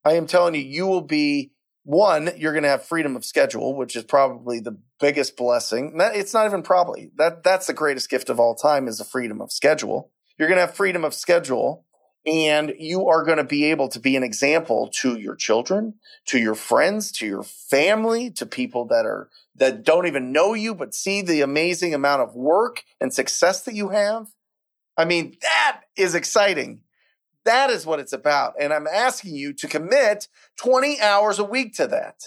I 0.04 0.14
am 0.14 0.26
telling 0.26 0.54
you, 0.54 0.60
you 0.60 0.86
will 0.86 1.02
be 1.02 1.52
one, 1.82 2.30
you're 2.36 2.52
going 2.52 2.64
to 2.64 2.68
have 2.68 2.84
freedom 2.84 3.16
of 3.16 3.24
schedule, 3.24 3.74
which 3.74 3.96
is 3.96 4.04
probably 4.04 4.60
the 4.60 4.78
biggest 5.00 5.36
blessing. 5.36 5.92
It's 5.96 6.34
not 6.34 6.46
even 6.46 6.62
probably 6.62 7.10
that 7.16 7.42
that's 7.42 7.66
the 7.66 7.72
greatest 7.72 8.10
gift 8.10 8.28
of 8.28 8.38
all 8.38 8.54
time 8.54 8.86
is 8.86 8.98
the 8.98 9.04
freedom 9.04 9.40
of 9.40 9.50
schedule. 9.50 10.10
You're 10.38 10.48
going 10.48 10.58
to 10.58 10.66
have 10.66 10.74
freedom 10.74 11.04
of 11.04 11.14
schedule 11.14 11.84
and 12.26 12.74
you 12.78 13.08
are 13.08 13.24
going 13.24 13.38
to 13.38 13.44
be 13.44 13.64
able 13.64 13.88
to 13.88 13.98
be 13.98 14.14
an 14.14 14.22
example 14.22 14.90
to 15.00 15.18
your 15.18 15.34
children, 15.34 15.94
to 16.26 16.38
your 16.38 16.54
friends, 16.54 17.10
to 17.12 17.26
your 17.26 17.42
family, 17.42 18.30
to 18.32 18.44
people 18.44 18.86
that 18.88 19.06
are 19.06 19.30
that 19.56 19.84
don't 19.84 20.06
even 20.06 20.32
know 20.32 20.54
you 20.54 20.74
but 20.74 20.94
see 20.94 21.22
the 21.22 21.40
amazing 21.40 21.94
amount 21.94 22.22
of 22.22 22.34
work 22.34 22.84
and 23.00 23.12
success 23.12 23.62
that 23.62 23.74
you 23.74 23.88
have. 23.88 24.28
I 24.96 25.06
mean, 25.06 25.36
that 25.40 25.82
is 25.96 26.14
exciting. 26.14 26.82
That 27.44 27.70
is 27.70 27.86
what 27.86 28.00
it's 28.00 28.12
about. 28.12 28.54
And 28.60 28.72
I'm 28.72 28.86
asking 28.86 29.34
you 29.34 29.52
to 29.54 29.68
commit 29.68 30.28
20 30.58 31.00
hours 31.00 31.38
a 31.38 31.44
week 31.44 31.74
to 31.76 31.86
that. 31.88 32.24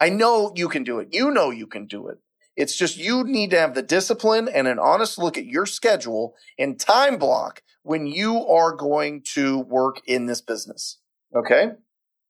I 0.00 0.08
know 0.08 0.52
you 0.56 0.68
can 0.68 0.82
do 0.82 0.98
it. 0.98 1.08
You 1.12 1.30
know 1.30 1.50
you 1.50 1.66
can 1.66 1.86
do 1.86 2.08
it. 2.08 2.18
It's 2.56 2.76
just 2.76 2.98
you 2.98 3.24
need 3.24 3.50
to 3.50 3.58
have 3.58 3.74
the 3.74 3.82
discipline 3.82 4.48
and 4.48 4.66
an 4.66 4.78
honest 4.78 5.18
look 5.18 5.38
at 5.38 5.46
your 5.46 5.66
schedule 5.66 6.34
and 6.58 6.78
time 6.78 7.16
block 7.16 7.62
when 7.82 8.06
you 8.06 8.44
are 8.46 8.74
going 8.74 9.22
to 9.34 9.60
work 9.60 10.00
in 10.06 10.26
this 10.26 10.40
business. 10.40 10.98
Okay. 11.34 11.68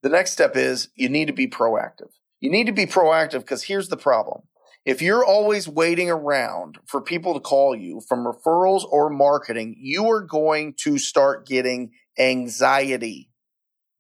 The 0.03 0.09
next 0.09 0.33
step 0.33 0.57
is 0.57 0.89
you 0.95 1.09
need 1.09 1.27
to 1.27 1.33
be 1.33 1.49
proactive. 1.49 2.11
You 2.41 2.51
need 2.51 2.67
to 2.67 2.73
be 2.73 2.87
proactive 2.87 3.41
because 3.41 3.65
here's 3.65 3.89
the 3.89 3.97
problem. 3.97 4.43
If 4.85 5.03
you're 5.03 5.25
always 5.25 5.69
waiting 5.69 6.11
around 6.11 6.79
for 6.87 7.03
people 7.03 7.35
to 7.35 7.41
call 7.41 7.77
you 7.77 8.01
from 8.09 8.25
referrals 8.25 8.85
or 8.85 9.11
marketing, 9.11 9.77
you 9.79 10.09
are 10.09 10.23
going 10.23 10.75
to 10.79 10.97
start 10.97 11.47
getting 11.47 11.91
anxiety. 12.21 13.29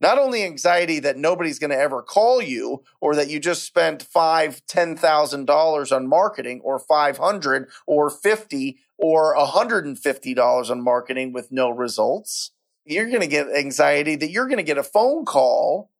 Not 0.01 0.19
only 0.19 0.45
anxiety 0.45 0.99
that 1.01 1.19
nobody's 1.19 1.59
going 1.59 1.71
to 1.71 1.79
ever 1.79 2.03
call 2.03 2.41
you 2.41 2.85
or 3.01 3.15
that 3.17 3.29
you 3.29 3.39
just 3.39 3.65
spent 3.65 4.03
five, 4.03 4.63
ten 4.67 4.97
thousand 4.97 5.47
dollars 5.47 5.93
on 5.93 6.07
marketing 6.07 6.61
or 6.65 6.79
five 6.79 7.19
hundred 7.19 7.69
or 7.87 8.09
fifty 8.09 8.79
or 9.01 9.33
a 9.33 9.47
$150 9.47 10.71
on 10.71 10.85
marketing 10.85 11.33
with 11.33 11.51
no 11.51 11.71
results. 11.71 12.53
You're 12.85 13.09
going 13.09 13.23
to 13.23 13.27
get 13.27 13.49
anxiety 13.49 14.15
that 14.17 14.31
you're 14.31 14.47
going 14.47 14.59
to 14.59 14.63
get 14.63 14.79
a 14.79 14.83
phone 14.83 15.25
call 15.25 15.91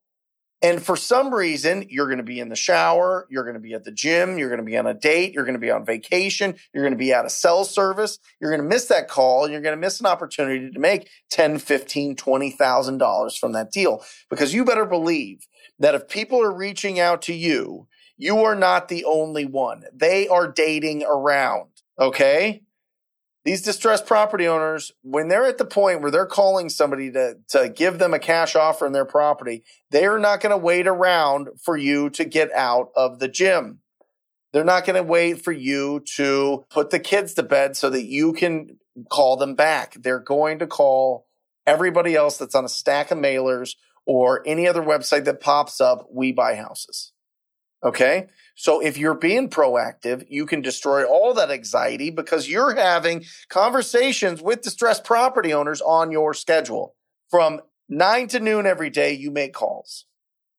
and 0.63 0.83
for 0.83 0.95
some 0.95 1.35
reason, 1.35 1.87
you're 1.89 2.07
going 2.07 2.19
to 2.19 2.25
be 2.25 2.39
in 2.39 2.51
the 2.51 2.57
shower, 2.57 3.27
you're 3.31 3.45
going 3.45 3.55
to 3.55 3.61
be 3.61 3.73
at 3.73 3.85
the 3.85 3.93
gym, 3.93 4.37
you're 4.37 4.51
going 4.51 4.61
to 4.61 4.65
be 4.65 4.77
on 4.77 4.87
a 4.87 4.93
date, 4.93 5.33
you're 5.33 5.45
going 5.45 5.55
to 5.55 5.61
be 5.61 5.71
on 5.71 5.87
vacation, 5.87 6.55
you're 6.75 6.85
going 6.85 6.93
to 6.93 6.99
be 6.99 7.13
at 7.13 7.25
a 7.25 7.31
cell 7.31 7.65
service, 7.65 8.19
you're 8.41 8.51
going 8.51 8.63
to 8.63 8.69
miss 8.69 8.87
that 8.87 9.09
call, 9.09 9.45
and 9.45 9.53
you're 9.53 9.63
going 9.63 9.75
to 9.75 9.81
miss 9.81 10.01
an 10.01 10.07
opportunity 10.07 10.71
to 10.71 10.79
make 10.79 11.09
10, 11.31 11.59
15, 11.59 12.15
$20,000 12.15 13.39
from 13.39 13.53
that 13.53 13.71
deal. 13.71 14.05
Because 14.29 14.53
you 14.53 14.65
better 14.65 14.85
believe 14.85 15.47
that 15.79 15.95
if 15.95 16.09
people 16.09 16.43
are 16.43 16.53
reaching 16.53 17.01
out 17.01 17.23
to 17.23 17.33
you, 17.33 17.89
you 18.19 18.45
are 18.45 18.55
not 18.55 18.89
the 18.89 19.05
only 19.07 19.47
one. 19.47 19.85
They 19.95 20.29
are 20.29 20.47
dating 20.47 21.05
around. 21.05 21.71
Okay. 21.99 22.63
These 23.45 23.63
distressed 23.63 24.07
property 24.07 24.47
owners, 24.47 24.93
when 25.03 25.29
they're 25.29 25.47
at 25.47 25.57
the 25.57 25.65
point 25.65 26.03
where 26.03 26.11
they're 26.11 26.27
calling 26.27 26.69
somebody 26.69 27.11
to, 27.13 27.37
to 27.49 27.71
give 27.71 27.99
them 27.99 28.13
a 28.13 28.19
cash 28.19 28.55
offer 28.55 28.87
in 28.87 28.93
their 28.93 29.07
property, 29.07 29.65
they 29.91 30.05
are 30.05 30.19
not 30.19 30.41
going 30.41 30.51
to 30.51 30.59
wait 30.59 30.87
around 30.87 31.49
for 31.63 31.77
you 31.77 32.11
to 32.11 32.25
get 32.25 32.53
out 32.53 32.91
of 32.95 33.19
the 33.19 33.29
gym. 33.29 33.81
They're 34.53 34.65
not 34.65 34.85
going 34.85 34.97
to 34.97 35.09
wait 35.09 35.43
for 35.43 35.53
you 35.53 36.05
to 36.17 36.67
put 36.71 36.91
the 36.91 36.99
kids 36.99 37.35
to 37.35 37.43
bed 37.43 37.77
so 37.77 37.89
that 37.89 38.05
you 38.05 38.33
can 38.33 38.79
call 39.11 39.37
them 39.37 39.55
back. 39.55 39.95
They're 39.95 40.21
going 40.21 40.59
to 40.59 40.67
call 40.67 41.27
everybody 41.67 42.15
else 42.17 42.37
that's 42.37 42.55
on 42.55 42.65
a 42.65 42.69
stack 42.69 43.11
of 43.11 43.19
mailers 43.19 43.77
or 44.05 44.43
any 44.47 44.67
other 44.67 44.83
website 44.83 45.25
that 45.25 45.41
pops 45.41 45.81
up, 45.81 46.09
we 46.11 46.33
buy 46.33 46.57
houses. 46.57 47.13
Okay. 47.83 48.27
So 48.61 48.79
if 48.81 48.99
you're 48.99 49.15
being 49.15 49.49
proactive, 49.49 50.27
you 50.29 50.45
can 50.45 50.61
destroy 50.61 51.07
all 51.07 51.33
that 51.33 51.51
anxiety 51.51 52.11
because 52.11 52.47
you're 52.47 52.75
having 52.75 53.25
conversations 53.49 54.43
with 54.43 54.61
distressed 54.61 55.03
property 55.03 55.55
owners 55.55 55.81
on 55.81 56.13
your 56.13 56.35
schedule. 56.35 56.95
From 57.31 57.63
nine 57.89 58.29
to 58.29 58.39
noon 58.39 58.67
every 58.67 58.91
day, 58.91 59.15
you 59.15 59.31
make 59.31 59.55
calls. 59.55 60.05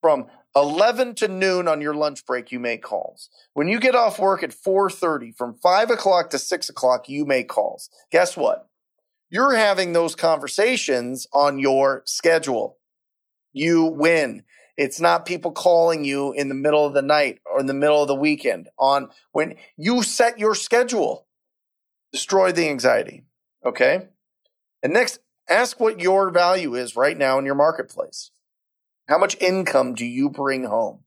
From 0.01 0.25
11 0.55 1.13
to 1.17 1.27
noon 1.27 1.67
on 1.67 1.79
your 1.79 1.93
lunch 1.93 2.25
break, 2.25 2.51
you 2.51 2.59
make 2.59 2.81
calls. 2.81 3.29
When 3.53 3.67
you 3.67 3.79
get 3.79 3.93
off 3.93 4.17
work 4.17 4.41
at 4.41 4.49
4.30, 4.49 5.37
from 5.37 5.53
5 5.53 5.91
o'clock 5.91 6.31
to 6.31 6.39
6 6.39 6.69
o'clock, 6.69 7.07
you 7.07 7.23
make 7.23 7.49
calls. 7.49 7.87
Guess 8.11 8.35
what? 8.35 8.67
You're 9.29 9.53
having 9.53 9.93
those 9.93 10.15
conversations 10.15 11.27
on 11.33 11.59
your 11.59 12.01
schedule. 12.07 12.79
You 13.53 13.85
win. 13.85 14.41
It's 14.77 14.99
not 14.99 15.25
people 15.25 15.51
calling 15.51 16.03
you 16.03 16.31
in 16.31 16.49
the 16.49 16.55
middle 16.55 16.86
of 16.86 16.93
the 16.93 17.01
night 17.01 17.39
or 17.45 17.60
in 17.60 17.65
the 17.65 17.73
middle 17.73 18.01
of 18.01 18.07
the 18.07 18.15
weekend 18.15 18.69
on 18.79 19.10
when 19.31 19.55
you 19.77 20.03
set 20.03 20.39
your 20.39 20.55
schedule. 20.55 21.27
Destroy 22.12 22.51
the 22.51 22.69
anxiety. 22.69 23.23
Okay. 23.65 24.07
And 24.84 24.93
next, 24.93 25.19
ask 25.49 25.79
what 25.79 25.99
your 25.99 26.31
value 26.31 26.75
is 26.75 26.95
right 26.95 27.17
now 27.17 27.38
in 27.38 27.45
your 27.45 27.55
marketplace. 27.55 28.31
How 29.07 29.17
much 29.17 29.38
income 29.41 29.93
do 29.93 30.05
you 30.05 30.29
bring 30.29 30.63
home? 30.63 31.01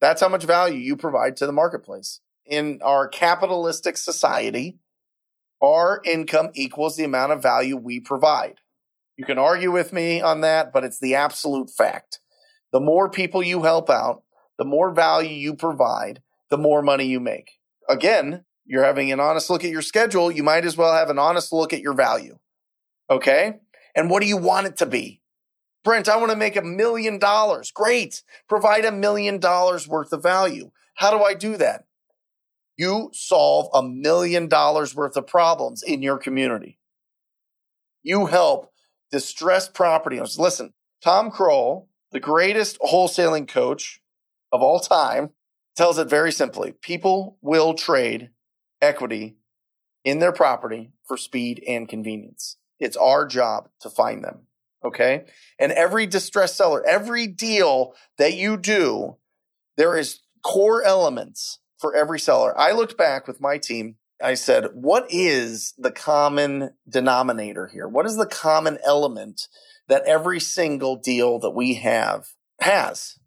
That's 0.00 0.20
how 0.20 0.28
much 0.28 0.44
value 0.44 0.78
you 0.78 0.96
provide 0.96 1.36
to 1.38 1.46
the 1.46 1.52
marketplace. 1.52 2.20
In 2.44 2.80
our 2.82 3.08
capitalistic 3.08 3.96
society, 3.96 4.78
our 5.62 6.00
income 6.04 6.50
equals 6.54 6.96
the 6.96 7.04
amount 7.04 7.32
of 7.32 7.42
value 7.42 7.76
we 7.76 8.00
provide. 8.00 8.60
You 9.16 9.24
can 9.24 9.38
argue 9.38 9.72
with 9.72 9.92
me 9.92 10.20
on 10.20 10.42
that, 10.42 10.72
but 10.72 10.84
it's 10.84 11.00
the 11.00 11.14
absolute 11.14 11.70
fact. 11.70 12.20
The 12.76 12.80
more 12.80 13.08
people 13.08 13.42
you 13.42 13.62
help 13.62 13.88
out, 13.88 14.22
the 14.58 14.64
more 14.66 14.90
value 14.90 15.30
you 15.30 15.54
provide, 15.54 16.20
the 16.50 16.58
more 16.58 16.82
money 16.82 17.06
you 17.06 17.20
make. 17.20 17.52
Again, 17.88 18.44
you're 18.66 18.84
having 18.84 19.10
an 19.10 19.18
honest 19.18 19.48
look 19.48 19.64
at 19.64 19.70
your 19.70 19.80
schedule. 19.80 20.30
You 20.30 20.42
might 20.42 20.66
as 20.66 20.76
well 20.76 20.92
have 20.92 21.08
an 21.08 21.18
honest 21.18 21.54
look 21.54 21.72
at 21.72 21.80
your 21.80 21.94
value. 21.94 22.38
Okay. 23.08 23.60
And 23.94 24.10
what 24.10 24.20
do 24.20 24.28
you 24.28 24.36
want 24.36 24.66
it 24.66 24.76
to 24.76 24.84
be? 24.84 25.22
Brent, 25.84 26.06
I 26.06 26.18
want 26.18 26.32
to 26.32 26.36
make 26.36 26.54
a 26.54 26.60
million 26.60 27.18
dollars. 27.18 27.70
Great. 27.70 28.22
Provide 28.46 28.84
a 28.84 28.92
million 28.92 29.38
dollars 29.38 29.88
worth 29.88 30.12
of 30.12 30.22
value. 30.22 30.70
How 30.96 31.10
do 31.16 31.24
I 31.24 31.32
do 31.32 31.56
that? 31.56 31.86
You 32.76 33.08
solve 33.14 33.70
a 33.72 33.82
million 33.82 34.48
dollars 34.48 34.94
worth 34.94 35.16
of 35.16 35.26
problems 35.26 35.82
in 35.82 36.02
your 36.02 36.18
community. 36.18 36.78
You 38.02 38.26
help 38.26 38.70
distressed 39.10 39.72
property 39.72 40.18
owners. 40.18 40.38
Listen, 40.38 40.74
Tom 41.02 41.30
Krol, 41.30 41.86
the 42.12 42.20
greatest 42.20 42.78
wholesaling 42.80 43.48
coach 43.48 44.00
of 44.52 44.62
all 44.62 44.80
time, 44.80 45.30
tells 45.76 45.98
it 45.98 46.08
very 46.08 46.32
simply. 46.32 46.72
People 46.72 47.36
will 47.42 47.74
trade 47.74 48.30
equity 48.80 49.36
in 50.04 50.18
their 50.18 50.32
property 50.32 50.92
for 51.04 51.16
speed 51.16 51.62
and 51.68 51.88
convenience. 51.88 52.56
It's 52.78 52.96
our 52.96 53.26
job 53.26 53.68
to 53.80 53.90
find 53.90 54.24
them. 54.24 54.46
Okay. 54.84 55.24
And 55.58 55.72
every 55.72 56.06
distressed 56.06 56.56
seller, 56.56 56.84
every 56.86 57.26
deal 57.26 57.94
that 58.18 58.34
you 58.34 58.56
do, 58.56 59.16
there 59.76 59.96
is 59.96 60.20
core 60.44 60.82
elements 60.82 61.58
for 61.78 61.94
every 61.94 62.18
seller. 62.18 62.58
I 62.58 62.72
looked 62.72 62.96
back 62.96 63.26
with 63.26 63.40
my 63.40 63.58
team. 63.58 63.96
I 64.22 64.34
said, 64.34 64.68
what 64.72 65.06
is 65.10 65.74
the 65.76 65.90
common 65.90 66.70
denominator 66.88 67.66
here? 67.66 67.88
What 67.88 68.06
is 68.06 68.16
the 68.16 68.26
common 68.26 68.78
element 68.84 69.48
that 69.88 70.04
every 70.06 70.40
single 70.40 70.96
deal 70.96 71.38
that 71.40 71.50
we 71.50 71.74
have 71.74 72.28
has? 72.60 73.18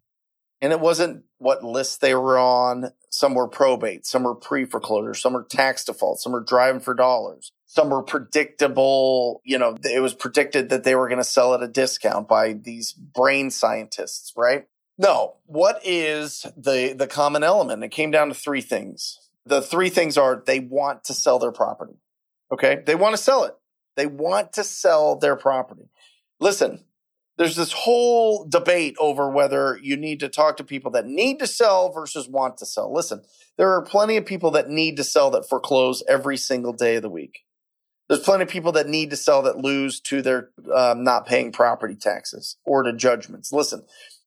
And 0.60 0.72
it 0.72 0.80
wasn't 0.80 1.24
what 1.38 1.64
list 1.64 2.00
they 2.00 2.14
were 2.14 2.38
on. 2.38 2.92
Some 3.08 3.34
were 3.34 3.48
probate, 3.48 4.06
some 4.06 4.24
were 4.24 4.34
pre 4.34 4.64
foreclosure, 4.64 5.14
some 5.14 5.32
were 5.32 5.44
tax 5.44 5.84
default, 5.84 6.20
some 6.20 6.32
were 6.32 6.44
driving 6.44 6.80
for 6.80 6.94
dollars 6.94 7.52
some 7.70 7.90
were 7.90 8.02
predictable. 8.02 9.40
You 9.44 9.56
know, 9.56 9.76
it 9.84 10.00
was 10.00 10.12
predicted 10.12 10.70
that 10.70 10.82
they 10.82 10.96
were 10.96 11.06
going 11.06 11.20
to 11.20 11.24
sell 11.24 11.54
at 11.54 11.62
a 11.62 11.68
discount 11.68 12.26
by 12.26 12.52
these 12.52 12.92
brain 12.92 13.50
scientists, 13.50 14.32
right? 14.36 14.66
No, 14.98 15.36
what 15.46 15.80
is 15.84 16.46
the 16.56 16.94
the 16.98 17.06
common 17.06 17.44
element? 17.44 17.84
It 17.84 17.90
came 17.90 18.10
down 18.10 18.26
to 18.26 18.34
three 18.34 18.60
things. 18.60 19.20
The 19.46 19.62
three 19.62 19.88
things 19.88 20.18
are 20.18 20.42
they 20.44 20.58
want 20.58 21.04
to 21.04 21.14
sell 21.14 21.38
their 21.38 21.52
property. 21.52 21.94
Okay? 22.52 22.82
They 22.84 22.96
want 22.96 23.16
to 23.16 23.22
sell 23.22 23.44
it. 23.44 23.54
They 23.94 24.06
want 24.06 24.54
to 24.54 24.64
sell 24.64 25.14
their 25.14 25.36
property. 25.36 25.90
Listen, 26.40 26.84
there's 27.36 27.56
this 27.56 27.72
whole 27.72 28.44
debate 28.44 28.96
over 28.98 29.30
whether 29.30 29.78
you 29.82 29.96
need 29.96 30.20
to 30.20 30.28
talk 30.28 30.56
to 30.56 30.64
people 30.64 30.90
that 30.92 31.06
need 31.06 31.38
to 31.38 31.46
sell 31.46 31.92
versus 31.92 32.28
want 32.28 32.58
to 32.58 32.66
sell. 32.66 32.92
Listen, 32.92 33.22
there 33.56 33.72
are 33.72 33.82
plenty 33.82 34.16
of 34.16 34.26
people 34.26 34.50
that 34.52 34.68
need 34.68 34.96
to 34.96 35.04
sell 35.04 35.30
that 35.30 35.48
foreclose 35.48 36.02
every 36.08 36.36
single 36.36 36.72
day 36.72 36.96
of 36.96 37.02
the 37.02 37.08
week. 37.08 37.44
There's 38.08 38.22
plenty 38.22 38.42
of 38.42 38.48
people 38.48 38.72
that 38.72 38.88
need 38.88 39.10
to 39.10 39.16
sell 39.16 39.42
that 39.42 39.58
lose 39.58 40.00
to 40.00 40.20
their 40.20 40.50
um, 40.74 41.04
not 41.04 41.26
paying 41.26 41.52
property 41.52 41.94
taxes 41.94 42.56
or 42.64 42.82
to 42.82 42.92
judgments. 42.92 43.52
Listen, 43.52 43.84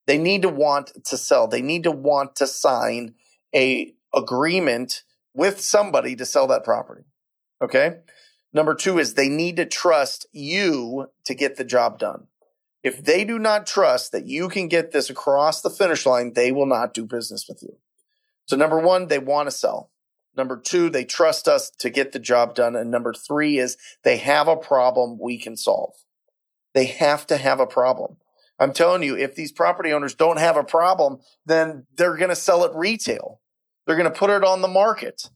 they 0.08 0.18
need 0.18 0.42
to 0.44 0.50
want 0.50 0.92
to 1.06 1.18
sell. 1.18 1.48
They 1.48 1.62
need 1.62 1.84
to 1.84 1.92
want 1.92 2.36
to 2.38 2.48
sign 2.48 3.16
a 3.54 3.94
agreement 4.16 5.04
with 5.34 5.60
somebody 5.60 6.16
to 6.16 6.26
sell 6.26 6.48
that 6.48 6.64
property. 6.64 7.04
Okay. 7.62 7.98
Number 8.54 8.76
two 8.76 9.00
is 9.00 9.14
they 9.14 9.30
need 9.30 9.56
to 9.58 9.66
trust 9.66 10.28
you 10.32 11.08
to 11.26 11.34
get 11.34 11.58
the 11.58 11.64
job 11.64 11.98
done. 11.98 12.28
If 12.84 13.04
they 13.04 13.24
do 13.24 13.40
not 13.40 13.66
trust 13.66 14.12
that 14.12 14.26
you 14.26 14.50
can 14.50 14.68
get 14.68 14.92
this 14.92 15.10
across 15.10 15.62
the 15.62 15.70
finish 15.70 16.06
line, 16.06 16.34
they 16.34 16.52
will 16.52 16.66
not 16.66 16.94
do 16.94 17.06
business 17.06 17.48
with 17.48 17.64
you. 17.64 17.78
So 18.46 18.56
number 18.58 18.80
one, 18.80 19.08
they 19.08 19.20
want 19.20 19.48
to 19.48 19.56
sell. 19.56 19.90
Number 20.36 20.58
two, 20.58 20.90
they 20.90 21.06
trust 21.06 21.48
us 21.48 21.70
to 21.80 21.90
get 21.90 22.12
the 22.12 22.20
job 22.20 22.56
done. 22.56 22.76
And 22.76 22.92
number 22.92 23.14
three 23.14 23.58
is 23.58 23.78
they 24.04 24.18
have 24.18 24.48
a 24.48 24.58
problem 24.58 25.18
we 25.20 25.38
can 25.38 25.56
solve. 25.56 25.94
They 26.74 26.86
have 26.86 27.26
to 27.28 27.38
have 27.38 27.60
a 27.60 27.68
problem. 27.68 28.18
I'm 28.60 28.74
telling 28.74 29.04
you, 29.04 29.16
if 29.16 29.36
these 29.36 29.52
property 29.52 29.94
owners 29.94 30.16
don't 30.16 30.40
have 30.40 30.58
a 30.58 30.64
problem, 30.64 31.20
then 31.46 31.86
they're 31.96 32.18
going 32.18 32.30
to 32.30 32.36
sell 32.36 32.64
it 32.66 32.76
retail. 32.76 33.40
They're 33.86 33.98
going 33.98 34.12
to 34.12 34.18
put 34.18 34.30
it 34.30 34.44
on 34.44 34.62
the 34.62 34.68
market, 34.68 35.30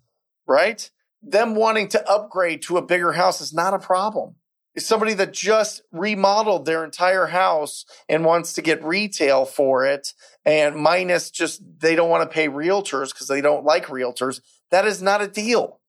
right? 0.47 0.89
Them 1.21 1.55
wanting 1.55 1.89
to 1.89 2.09
upgrade 2.09 2.61
to 2.63 2.77
a 2.77 2.85
bigger 2.85 3.13
house 3.13 3.41
is 3.41 3.53
not 3.53 3.73
a 3.73 3.79
problem. 3.79 4.35
It's 4.75 4.85
somebody 4.85 5.15
that 5.15 5.33
just 5.33 5.81
remodeled 5.91 6.65
their 6.65 6.83
entire 6.83 7.25
house 7.25 7.83
and 8.07 8.23
wants 8.23 8.53
to 8.53 8.61
get 8.61 8.83
retail 8.83 9.43
for 9.45 9.85
it 9.85 10.13
and 10.45 10.75
minus 10.75 11.31
just 11.31 11.63
they 11.79 11.95
don't 11.95 12.11
want 12.11 12.29
to 12.29 12.33
pay 12.33 12.47
realtors 12.47 13.11
because 13.11 13.27
they 13.27 13.41
don't 13.41 13.65
like 13.65 13.87
realtors 13.87 14.41
that 14.71 14.85
is 14.85 15.01
not 15.01 15.21
a 15.21 15.27
deal. 15.27 15.79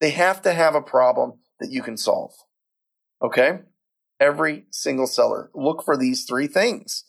They 0.00 0.10
have 0.10 0.42
to 0.42 0.52
have 0.52 0.74
a 0.74 0.82
problem 0.82 1.34
that 1.60 1.70
you 1.70 1.82
can 1.82 1.96
solve. 1.96 2.32
Okay? 3.22 3.60
Every 4.20 4.66
single 4.70 5.06
seller, 5.06 5.50
look 5.54 5.82
for 5.82 5.96
these 5.96 6.24
three 6.24 6.46
things. 6.46 7.04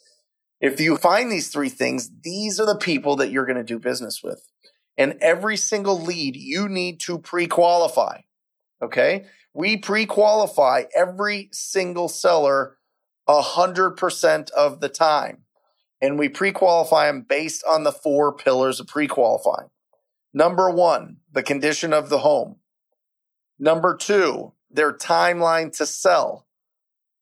If 0.60 0.80
you 0.80 0.98
find 0.98 1.32
these 1.32 1.50
three 1.50 1.70
things, 1.70 2.10
these 2.24 2.60
are 2.60 2.66
the 2.66 2.78
people 2.78 3.16
that 3.18 3.30
you're 3.30 3.46
going 3.46 3.58
to 3.58 3.64
do 3.64 3.80
business 3.80 4.22
with. 4.24 4.42
And 4.98 5.18
every 5.22 5.58
single 5.58 6.00
lead 6.00 6.36
you 6.36 6.68
need 6.68 7.00
to 7.02 7.20
pre 7.20 7.48
qualify. 7.48 8.22
Okay? 8.82 9.26
We 9.54 9.78
pre 9.78 10.06
qualify 10.06 10.84
every 10.96 11.50
single 11.52 12.10
seller 12.10 12.78
100% 13.28 14.50
of 14.52 14.80
the 14.80 14.90
time. 14.90 15.44
And 16.02 16.20
we 16.20 16.30
pre 16.30 16.52
qualify 16.52 17.08
them 17.08 17.26
based 17.28 17.64
on 17.68 17.84
the 17.84 17.92
four 17.92 18.34
pillars 18.34 18.80
of 18.80 18.88
pre 18.88 19.08
qualifying. 19.08 19.70
Number 20.34 20.70
one, 20.70 21.18
the 21.32 21.44
condition 21.44 21.94
of 21.94 22.10
the 22.10 22.20
home. 22.20 22.58
Number 23.58 23.96
two, 23.96 24.54
their 24.70 24.94
timeline 24.94 25.76
to 25.78 25.86
sell. 25.86 26.46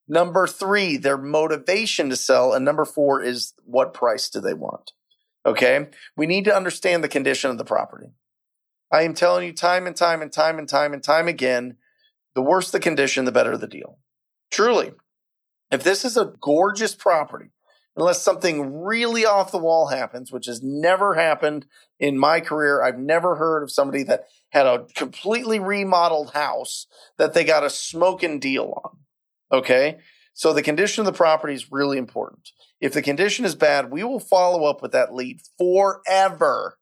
Number 0.07 0.45
three, 0.45 0.97
their 0.97 1.17
motivation 1.17 2.09
to 2.09 2.15
sell. 2.15 2.53
And 2.53 2.65
number 2.65 2.85
four 2.85 3.23
is 3.23 3.53
what 3.63 3.93
price 3.93 4.29
do 4.29 4.41
they 4.41 4.53
want? 4.53 4.91
Okay. 5.45 5.87
We 6.17 6.25
need 6.25 6.45
to 6.45 6.55
understand 6.55 7.03
the 7.03 7.09
condition 7.09 7.51
of 7.51 7.57
the 7.57 7.65
property. 7.65 8.07
I 8.91 9.03
am 9.03 9.13
telling 9.13 9.45
you 9.45 9.53
time 9.53 9.87
and 9.87 9.95
time 9.95 10.21
and 10.21 10.31
time 10.31 10.57
and 10.57 10.67
time 10.67 10.93
and 10.93 11.03
time 11.03 11.27
again, 11.27 11.77
the 12.33 12.41
worse 12.41 12.71
the 12.71 12.79
condition, 12.79 13.25
the 13.25 13.31
better 13.31 13.57
the 13.57 13.67
deal. 13.67 13.99
Truly. 14.51 14.93
If 15.71 15.83
this 15.83 16.05
is 16.05 16.17
a 16.17 16.33
gorgeous 16.41 16.95
property, 16.95 17.49
unless 17.95 18.21
something 18.21 18.83
really 18.83 19.25
off 19.25 19.51
the 19.51 19.57
wall 19.57 19.87
happens, 19.87 20.31
which 20.31 20.47
has 20.47 20.61
never 20.61 21.15
happened 21.15 21.65
in 21.99 22.17
my 22.17 22.39
career. 22.39 22.83
I've 22.83 22.99
never 22.99 23.35
heard 23.35 23.63
of 23.63 23.71
somebody 23.71 24.03
that 24.03 24.25
had 24.49 24.65
a 24.65 24.85
completely 24.95 25.59
remodeled 25.59 26.31
house 26.33 26.87
that 27.17 27.33
they 27.33 27.43
got 27.43 27.63
a 27.63 27.69
smoking 27.69 28.39
deal 28.39 28.73
on. 28.83 28.97
Okay. 29.59 29.99
So 30.35 30.51
the 30.51 30.61
condition 30.61 31.01
of 31.01 31.05
the 31.05 31.17
property 31.17 31.53
is 31.53 31.71
really 31.71 31.97
important. 31.97 32.49
If 32.81 32.91
the 32.91 33.01
condition 33.01 33.45
is 33.45 33.55
bad, 33.55 33.89
we 33.89 34.03
will 34.03 34.19
follow 34.19 34.65
up 34.65 34.81
with 34.81 34.91
that 34.91 35.13
lead 35.13 35.39
forever. 35.57 36.77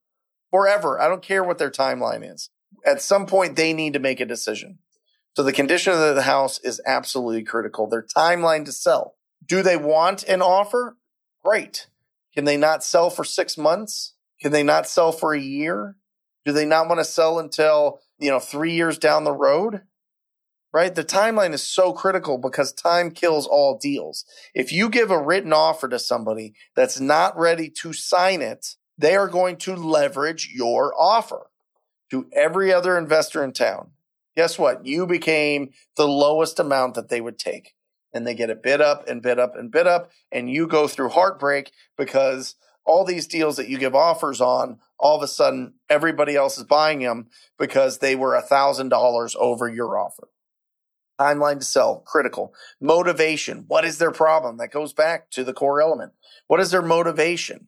Forever. 0.49 0.99
I 0.99 1.07
don't 1.07 1.21
care 1.21 1.43
what 1.43 1.59
their 1.59 1.69
timeline 1.69 2.29
is. 2.29 2.49
At 2.83 3.01
some 3.01 3.27
point, 3.27 3.55
they 3.55 3.71
need 3.71 3.93
to 3.93 3.99
make 3.99 4.19
a 4.19 4.25
decision. 4.25 4.79
So 5.35 5.43
the 5.43 5.53
condition 5.53 5.93
of 5.93 6.15
the 6.15 6.23
house 6.23 6.59
is 6.63 6.81
absolutely 6.87 7.43
critical. 7.43 7.87
Their 7.87 8.03
timeline 8.03 8.65
to 8.65 8.71
sell. 8.71 9.15
Do 9.45 9.61
they 9.61 9.77
want 9.77 10.23
an 10.23 10.41
offer? 10.41 10.97
Great. 11.43 11.87
Can 12.33 12.45
they 12.45 12.57
not 12.57 12.83
sell 12.83 13.11
for 13.11 13.23
six 13.23 13.55
months? 13.55 14.15
Can 14.41 14.51
they 14.51 14.63
not 14.63 14.87
sell 14.87 15.11
for 15.11 15.33
a 15.33 15.39
year? 15.39 15.95
Do 16.43 16.53
they 16.53 16.65
not 16.65 16.87
want 16.87 16.99
to 16.99 17.05
sell 17.05 17.37
until, 17.37 17.99
you 18.17 18.31
know, 18.31 18.39
three 18.39 18.73
years 18.73 18.97
down 18.97 19.23
the 19.23 19.31
road? 19.31 19.81
Right? 20.73 20.95
The 20.95 21.03
timeline 21.03 21.53
is 21.53 21.61
so 21.61 21.93
critical 21.93 22.39
because 22.39 22.73
time 22.73 23.11
kills 23.11 23.45
all 23.45 23.77
deals. 23.77 24.25
If 24.55 24.71
you 24.71 24.89
give 24.89 25.11
a 25.11 25.21
written 25.21 25.53
offer 25.53 25.87
to 25.87 25.99
somebody 25.99 26.55
that's 26.75 26.99
not 26.99 27.37
ready 27.37 27.69
to 27.81 27.93
sign 27.93 28.41
it, 28.41 28.75
they 28.97 29.15
are 29.15 29.27
going 29.27 29.57
to 29.57 29.75
leverage 29.75 30.51
your 30.53 30.93
offer 30.99 31.51
to 32.09 32.27
every 32.33 32.73
other 32.73 32.97
investor 32.97 33.43
in 33.43 33.53
town. 33.53 33.91
Guess 34.35 34.57
what? 34.57 34.85
You 34.85 35.05
became 35.05 35.71
the 35.95 36.07
lowest 36.07 36.59
amount 36.59 36.95
that 36.95 37.09
they 37.09 37.21
would 37.21 37.37
take 37.37 37.73
and 38.13 38.25
they 38.25 38.33
get 38.33 38.49
it 38.49 38.63
bid 38.63 38.81
up 38.81 39.07
and 39.07 39.21
bid 39.21 39.39
up 39.39 39.55
and 39.55 39.71
bid 39.71 39.87
up. 39.87 40.11
And 40.31 40.49
you 40.49 40.67
go 40.67 40.87
through 40.87 41.09
heartbreak 41.09 41.71
because 41.97 42.55
all 42.85 43.05
these 43.05 43.27
deals 43.27 43.57
that 43.57 43.69
you 43.69 43.77
give 43.77 43.95
offers 43.95 44.41
on, 44.41 44.79
all 44.99 45.15
of 45.17 45.23
a 45.23 45.27
sudden 45.27 45.73
everybody 45.89 46.35
else 46.35 46.57
is 46.57 46.63
buying 46.63 46.99
them 46.99 47.27
because 47.57 47.99
they 47.99 48.15
were 48.15 48.35
a 48.35 48.41
thousand 48.41 48.89
dollars 48.89 49.35
over 49.39 49.67
your 49.67 49.97
offer. 49.97 50.29
Timeline 51.19 51.59
to 51.59 51.65
sell, 51.65 52.03
critical. 52.05 52.53
Motivation. 52.81 53.65
What 53.67 53.85
is 53.85 53.97
their 53.97 54.11
problem? 54.11 54.57
That 54.57 54.71
goes 54.71 54.93
back 54.93 55.29
to 55.31 55.43
the 55.43 55.53
core 55.53 55.81
element. 55.81 56.13
What 56.47 56.59
is 56.59 56.71
their 56.71 56.81
motivation? 56.81 57.67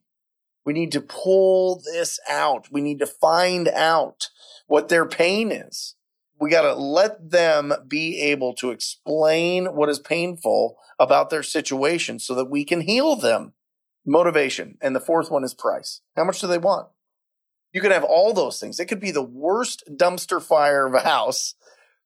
We 0.66 0.74
need 0.74 0.92
to 0.94 1.02
pull 1.02 1.82
this 1.94 2.20
out. 2.30 2.72
We 2.72 2.82
need 2.82 3.00
to 3.00 3.08
find 3.08 3.68
out 3.68 4.30
what 4.68 4.90
their 4.90 5.06
pain 5.06 5.52
is 5.52 5.96
we 6.40 6.50
got 6.50 6.64
to 6.64 6.74
let 6.74 7.32
them 7.32 7.74
be 7.88 8.20
able 8.22 8.54
to 8.56 8.72
explain 8.72 9.68
what 9.68 9.90
is 9.90 10.00
painful 10.00 10.78
about 11.00 11.30
their 11.30 11.44
situation 11.44 12.20
so 12.20 12.36
that 12.36 12.50
we 12.50 12.66
can 12.66 12.82
heal 12.82 13.16
them. 13.16 13.54
Motivation. 14.06 14.78
And 14.82 14.96
the 14.96 15.00
fourth 15.00 15.32
one 15.32 15.44
is 15.44 15.54
price. 15.54 16.02
How 16.16 16.24
much 16.24 16.40
do 16.40 16.48
they 16.48 16.58
want? 16.58 16.90
You 17.74 17.82
could 17.82 17.92
have 17.92 18.04
all 18.04 18.34
those 18.34 18.60
things. 18.60 18.80
It 18.80 18.86
could 18.86 19.00
be 19.00 19.12
the 19.12 19.24
worst 19.24 19.84
dumpster 19.90 20.42
fire 20.42 20.86
of 20.86 20.94
a 20.94 21.00
house. 21.00 21.56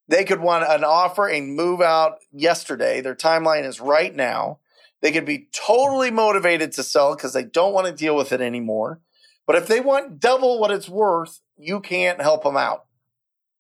They 0.10 0.24
could 0.26 0.42
want 0.42 0.66
an 0.68 0.84
offer 0.84 1.28
and 1.28 1.56
move 1.56 1.82
out 1.82 2.18
yesterday. 2.34 3.00
Their 3.00 3.16
timeline 3.16 3.64
is 3.64 3.80
right 3.80 4.14
now. 4.14 4.58
They 5.02 5.12
could 5.12 5.26
be 5.26 5.48
totally 5.54 6.10
motivated 6.10 6.72
to 6.74 6.84
sell 6.84 7.16
because 7.16 7.34
they 7.34 7.44
don't 7.44 7.74
want 7.74 7.86
to 7.88 7.94
deal 7.94 8.16
with 8.16 8.32
it 8.32 8.42
anymore. 8.42 9.00
But 9.46 9.56
if 9.56 9.68
they 9.68 9.80
want 9.80 10.20
double 10.20 10.60
what 10.60 10.72
it's 10.72 10.90
worth, 10.90 11.42
you 11.58 11.80
can't 11.80 12.22
help 12.22 12.44
them 12.44 12.58
out. 12.58 12.86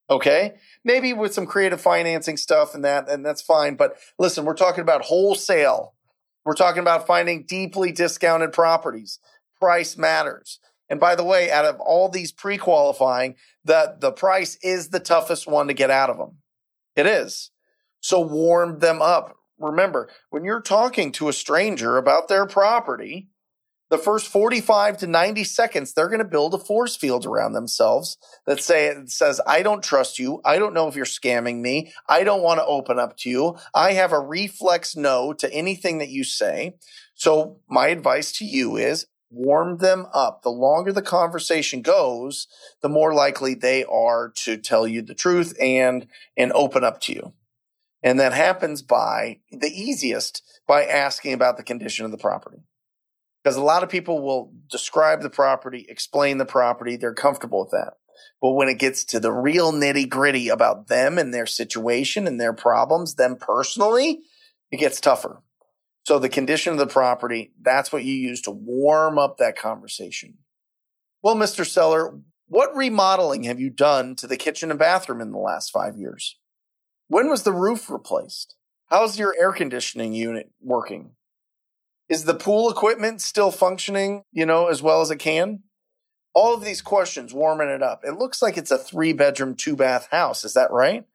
Okay. 0.10 0.56
Maybe 0.84 1.14
with 1.14 1.36
some 1.36 1.46
creative 1.46 1.80
financing 1.80 2.36
stuff 2.36 2.74
and 2.74 2.84
that, 2.84 3.08
and 3.08 3.24
that's 3.24 3.44
fine. 3.44 3.76
But 3.76 3.98
listen, 4.18 4.44
we're 4.44 4.56
talking 4.56 4.82
about 4.82 5.04
wholesale. 5.04 5.94
We're 6.46 6.56
talking 6.56 6.82
about 6.82 7.06
finding 7.06 7.44
deeply 7.44 7.92
discounted 7.92 8.54
properties. 8.54 9.20
Price 9.60 9.98
matters. 9.98 10.60
And 10.89 10.99
by 10.99 11.15
the 11.15 11.23
way, 11.23 11.52
out 11.52 11.65
of 11.65 11.80
all 11.80 12.10
these 12.10 12.32
pre-qualifying, 12.32 13.36
the, 13.63 13.95
the 13.99 14.12
price 14.12 14.58
is 14.63 14.89
the 14.89 14.99
toughest 14.99 15.47
one 15.47 15.67
to 15.67 15.73
get 15.73 15.91
out 15.91 16.10
of 16.10 16.17
them. 16.17 16.38
It 16.95 17.06
is. 17.06 17.52
So 18.02 18.19
warm 18.19 18.80
them 18.80 19.02
up. 19.02 19.36
Remember, 19.60 20.10
when 20.30 20.45
you're 20.45 20.62
talking 20.62 21.12
to 21.13 21.30
a 21.30 21.34
stranger 21.34 21.97
about 21.97 22.28
their 22.28 22.47
property, 22.47 23.30
the 23.89 23.97
first 23.97 24.28
45 24.28 24.97
to 24.99 25.08
90 25.08 25.43
seconds, 25.43 25.93
they're 25.93 26.08
going 26.08 26.19
to 26.19 26.25
build 26.25 26.54
a 26.54 26.60
force 26.60 26.95
field 26.95 27.25
around 27.25 27.54
themselves 27.54 28.17
that 28.45 28.62
say 28.62 28.93
says, 29.06 29.41
I 29.45 29.63
don't 29.63 29.84
trust 29.84 30.19
you. 30.19 30.41
I 30.45 30.60
don't 30.60 30.73
know 30.73 30.88
if 30.88 30.95
you're 30.95 31.06
scamming 31.06 31.60
me. 31.60 31.91
I 32.08 32.23
don't 32.23 32.43
want 32.43 32.60
to 32.60 32.65
open 32.65 32.99
up 32.99 33.17
to 33.17 33.30
you. 33.30 33.58
I 33.73 33.93
have 33.93 34.12
a 34.12 34.19
reflex 34.19 34.95
no 34.95 35.34
to 35.34 35.52
anything 35.52 35.97
that 35.97 36.10
you 36.10 36.23
say. 36.23 36.75
So 37.15 37.60
my 37.67 37.88
advice 37.88 38.32
to 38.34 38.45
you 38.45 38.78
is 38.78 39.08
warm 39.30 39.78
them 39.78 40.08
up. 40.13 40.42
The 40.42 40.50
longer 40.50 40.92
the 40.92 41.02
conversation 41.02 41.82
goes, 41.82 42.48
the 42.82 42.89
more 42.89 43.13
likely 43.13 43.54
they 43.54 43.84
are 43.86 44.32
to 44.44 44.58
tell 44.58 44.88
you 44.88 45.02
the 45.02 45.13
truth 45.13 45.56
and, 45.60 46.08
and 46.36 46.52
open 46.54 46.84
up 46.84 47.02
to 47.02 47.13
you. 47.13 47.34
And 48.02 48.20
that 48.20 48.34
happens 48.34 48.82
by 48.82 49.39
the 49.52 49.70
easiest 49.70 50.42
by 50.68 50.86
asking 50.86 51.34
about 51.34 51.58
the 51.58 51.63
condition 51.63 52.06
of 52.06 52.12
the 52.12 52.18
property 52.18 52.63
because 53.44 53.58
a 53.58 53.63
lot 53.63 53.84
of 53.84 53.89
people 53.89 54.22
will 54.22 54.54
describe 54.70 55.22
the 55.22 55.30
property, 55.30 55.86
explain 55.89 56.38
the 56.38 56.46
property. 56.46 56.98
They're 56.98 57.13
comfortable 57.13 57.62
with 57.62 57.72
that. 57.72 57.94
But 58.42 58.52
when 58.52 58.70
it 58.70 58.80
gets 58.80 59.04
to 59.06 59.20
the 59.20 59.32
real 59.32 59.72
nitty 59.72 60.10
gritty 60.10 60.50
about 60.50 60.88
them 60.88 61.18
and 61.18 61.34
their 61.34 61.46
situation 61.46 62.28
and 62.28 62.39
their 62.39 62.54
problems, 62.54 63.15
them 63.15 63.38
personally, 63.38 64.22
it 64.72 64.78
gets 64.78 65.00
tougher. 65.00 65.42
So 66.10 66.17
the 66.17 66.28
condition 66.28 66.74
of 66.74 66.80
the 66.80 66.88
property, 66.88 67.52
that's 67.62 67.91
what 67.91 68.04
you 68.04 68.15
use 68.15 68.41
to 68.41 68.50
warm 68.50 69.19
up 69.19 69.38
that 69.38 69.56
conversation. 69.56 70.39
Well, 71.22 71.36
Mr. 71.36 71.63
Seller, 71.63 72.17
what 72.48 72.76
remodeling 72.76 73.43
have 73.43 73.60
you 73.60 73.69
done 73.69 74.15
to 74.15 74.26
the 74.26 74.36
kitchen 74.36 74.72
and 74.72 74.80
bathroom 74.80 75.22
in 75.22 75.32
the 75.32 75.38
last 75.38 75.69
five 75.69 75.98
years? 75.98 76.36
When 77.10 77.30
was 77.30 77.43
the 77.43 77.52
roof 77.52 77.91
replaced? 77.91 78.56
How's 78.88 79.19
your 79.19 79.36
air 79.39 79.52
conditioning 79.52 80.13
unit 80.13 80.50
working? 80.60 81.12
Is 82.10 82.24
the 82.24 82.34
pool 82.34 82.72
equipment 82.72 83.22
still 83.22 83.52
functioning, 83.52 84.24
you 84.32 84.48
know, 84.48 84.65
as 84.65 84.82
well 84.82 85.02
as 85.02 85.12
it 85.12 85.19
can? 85.19 85.60
All 86.34 86.56
of 86.56 86.65
these 86.65 86.82
questions 86.82 87.36
warming 87.36 87.69
it 87.69 87.84
up. 87.84 88.02
It 88.04 88.17
looks 88.17 88.41
like 88.41 88.58
it's 88.58 88.72
a 88.72 88.80
three 88.80 89.13
bedroom, 89.13 89.54
two 89.54 89.76
bath 89.76 90.08
house. 90.10 90.43
Is 90.43 90.56
that 90.56 90.72
right? 90.72 91.06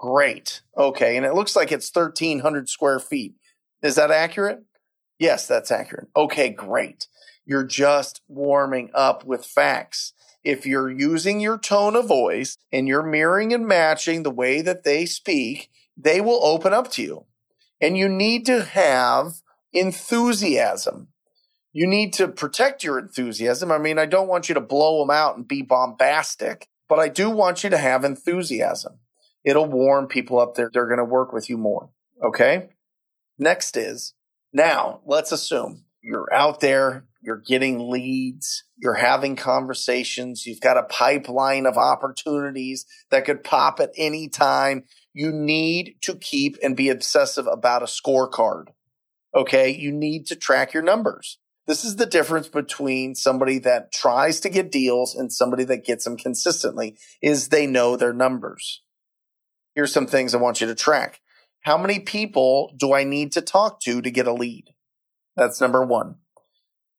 Great. 0.00 0.62
Okay. 0.76 1.16
And 1.16 1.24
it 1.24 1.34
looks 1.34 1.54
like 1.54 1.70
it's 1.70 1.94
1,300 1.94 2.68
square 2.68 2.98
feet. 2.98 3.36
Is 3.82 3.96
that 3.96 4.10
accurate? 4.10 4.62
Yes, 5.18 5.46
that's 5.46 5.70
accurate. 5.70 6.08
Okay, 6.16 6.50
great. 6.50 7.06
You're 7.44 7.64
just 7.64 8.22
warming 8.28 8.90
up 8.94 9.24
with 9.24 9.44
facts. 9.44 10.12
If 10.44 10.66
you're 10.66 10.90
using 10.90 11.40
your 11.40 11.58
tone 11.58 11.94
of 11.94 12.08
voice 12.08 12.58
and 12.72 12.88
you're 12.88 13.02
mirroring 13.02 13.52
and 13.52 13.66
matching 13.66 14.22
the 14.22 14.30
way 14.30 14.60
that 14.62 14.84
they 14.84 15.06
speak, 15.06 15.70
they 15.96 16.20
will 16.20 16.44
open 16.44 16.72
up 16.72 16.90
to 16.92 17.02
you. 17.02 17.26
And 17.80 17.96
you 17.96 18.08
need 18.08 18.46
to 18.46 18.62
have 18.64 19.34
enthusiasm. 19.72 21.08
You 21.72 21.86
need 21.86 22.12
to 22.14 22.28
protect 22.28 22.84
your 22.84 22.98
enthusiasm. 22.98 23.72
I 23.72 23.78
mean, 23.78 23.98
I 23.98 24.06
don't 24.06 24.28
want 24.28 24.48
you 24.48 24.54
to 24.54 24.60
blow 24.60 25.00
them 25.00 25.10
out 25.10 25.36
and 25.36 25.48
be 25.48 25.62
bombastic, 25.62 26.68
but 26.88 26.98
I 26.98 27.08
do 27.08 27.30
want 27.30 27.64
you 27.64 27.70
to 27.70 27.78
have 27.78 28.04
enthusiasm. 28.04 28.98
It'll 29.44 29.66
warm 29.66 30.06
people 30.06 30.38
up 30.38 30.54
there. 30.54 30.70
They're 30.72 30.86
going 30.86 30.98
to 30.98 31.04
work 31.04 31.32
with 31.32 31.48
you 31.48 31.56
more. 31.56 31.90
Okay. 32.22 32.68
Next 33.38 33.76
is 33.76 34.14
now 34.52 35.00
let's 35.06 35.32
assume 35.32 35.84
you're 36.02 36.32
out 36.32 36.60
there, 36.60 37.06
you're 37.22 37.42
getting 37.46 37.90
leads, 37.90 38.64
you're 38.76 38.94
having 38.94 39.36
conversations, 39.36 40.44
you've 40.46 40.60
got 40.60 40.76
a 40.76 40.82
pipeline 40.82 41.66
of 41.66 41.78
opportunities 41.78 42.84
that 43.10 43.24
could 43.24 43.44
pop 43.44 43.78
at 43.80 43.92
any 43.96 44.28
time. 44.28 44.84
You 45.14 45.30
need 45.30 45.96
to 46.02 46.16
keep 46.16 46.56
and 46.62 46.76
be 46.76 46.88
obsessive 46.88 47.46
about 47.46 47.82
a 47.82 47.86
scorecard. 47.86 48.66
Okay. 49.34 49.70
You 49.70 49.92
need 49.92 50.26
to 50.26 50.36
track 50.36 50.74
your 50.74 50.82
numbers. 50.82 51.38
This 51.66 51.84
is 51.84 51.96
the 51.96 52.06
difference 52.06 52.48
between 52.48 53.14
somebody 53.14 53.58
that 53.60 53.92
tries 53.92 54.40
to 54.40 54.50
get 54.50 54.72
deals 54.72 55.14
and 55.14 55.32
somebody 55.32 55.64
that 55.64 55.84
gets 55.84 56.04
them 56.04 56.16
consistently 56.16 56.98
is 57.22 57.48
they 57.48 57.66
know 57.68 57.96
their 57.96 58.12
numbers. 58.12 58.82
Here's 59.74 59.92
some 59.92 60.06
things 60.06 60.34
I 60.34 60.38
want 60.38 60.60
you 60.60 60.66
to 60.66 60.74
track. 60.74 61.20
How 61.62 61.78
many 61.78 62.00
people 62.00 62.72
do 62.76 62.92
I 62.92 63.04
need 63.04 63.30
to 63.32 63.40
talk 63.40 63.80
to 63.82 64.02
to 64.02 64.10
get 64.10 64.26
a 64.26 64.32
lead? 64.32 64.74
That's 65.36 65.60
number 65.60 65.84
one. 65.84 66.16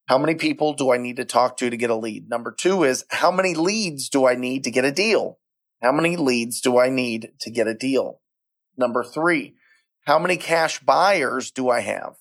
How 0.08 0.17
many 0.17 0.36
people 0.36 0.73
do 0.73 0.89
I 0.91 0.97
need 0.97 1.17
to 1.17 1.26
talk 1.26 1.58
to 1.58 1.69
to 1.69 1.76
get 1.76 1.89
a 1.89 1.95
lead? 1.95 2.30
Number 2.30 2.49
two 2.58 2.86
is 2.86 3.04
how 3.10 3.30
many 3.30 3.56
leads 3.56 4.08
do 4.08 4.26
I 4.26 4.36
need 4.36 4.63
to 4.63 4.71
get 4.71 4.86
a 4.86 4.91
deal? 4.91 5.38
How 5.82 5.91
many 5.91 6.15
leads 6.15 6.62
do 6.62 6.80
I 6.80 6.89
need 6.89 7.34
to 7.41 7.52
get 7.52 7.67
a 7.67 7.73
deal? 7.73 8.21
Number 8.78 9.04
three, 9.04 9.56
how 10.06 10.17
many 10.17 10.38
cash 10.38 10.80
buyers 10.80 11.52
do 11.52 11.69
I 11.69 11.82
have? 11.82 12.15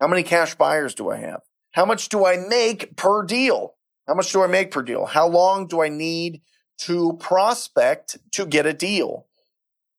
How 0.00 0.08
many 0.08 0.24
cash 0.24 0.56
buyers 0.56 0.92
do 0.92 1.08
I 1.08 1.18
have? 1.18 1.42
How 1.70 1.84
much 1.84 2.08
do 2.08 2.26
I 2.26 2.36
make 2.36 2.96
per 2.96 3.22
deal? 3.22 3.74
How 4.08 4.14
much 4.14 4.32
do 4.32 4.42
I 4.42 4.48
make 4.48 4.72
per 4.72 4.82
deal? 4.82 5.06
How 5.06 5.28
long 5.28 5.68
do 5.68 5.82
I 5.82 5.88
need 5.88 6.42
to 6.78 7.16
prospect 7.20 8.18
to 8.32 8.44
get 8.44 8.66
a 8.66 8.72
deal? 8.72 9.27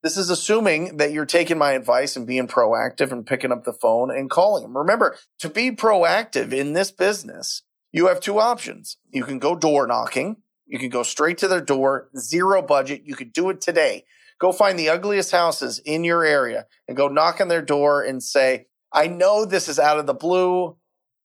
This 0.01 0.15
is 0.15 0.29
assuming 0.29 0.97
that 0.97 1.11
you're 1.11 1.25
taking 1.25 1.57
my 1.57 1.73
advice 1.73 2.15
and 2.15 2.25
being 2.25 2.47
proactive 2.47 3.11
and 3.11 3.25
picking 3.25 3.51
up 3.51 3.65
the 3.65 3.73
phone 3.73 4.09
and 4.09 4.29
calling 4.29 4.63
them. 4.63 4.77
Remember, 4.77 5.17
to 5.39 5.49
be 5.49 5.71
proactive 5.71 6.53
in 6.53 6.71
this 6.71 6.89
business, 6.89 7.63
you 7.91 8.07
have 8.07 8.21
two 8.21 8.39
options. 8.39 8.97
You 9.09 9.23
can 9.25 9.39
go 9.39 9.55
door 9.55 9.87
knocking. 9.87 10.37
You 10.65 10.79
can 10.79 10.89
go 10.89 11.03
straight 11.03 11.37
to 11.39 11.49
their 11.49 11.61
door, 11.61 12.09
zero 12.17 12.61
budget. 12.61 13.01
You 13.03 13.15
could 13.15 13.33
do 13.33 13.49
it 13.49 13.59
today. 13.59 14.05
Go 14.39 14.53
find 14.53 14.79
the 14.79 14.87
ugliest 14.87 15.31
houses 15.31 15.79
in 15.79 16.05
your 16.05 16.23
area 16.23 16.65
and 16.87 16.95
go 16.95 17.09
knock 17.09 17.41
on 17.41 17.49
their 17.49 17.61
door 17.61 18.01
and 18.01 18.23
say, 18.23 18.67
I 18.93 19.07
know 19.07 19.43
this 19.43 19.67
is 19.67 19.79
out 19.79 19.99
of 19.99 20.05
the 20.05 20.13
blue, 20.13 20.77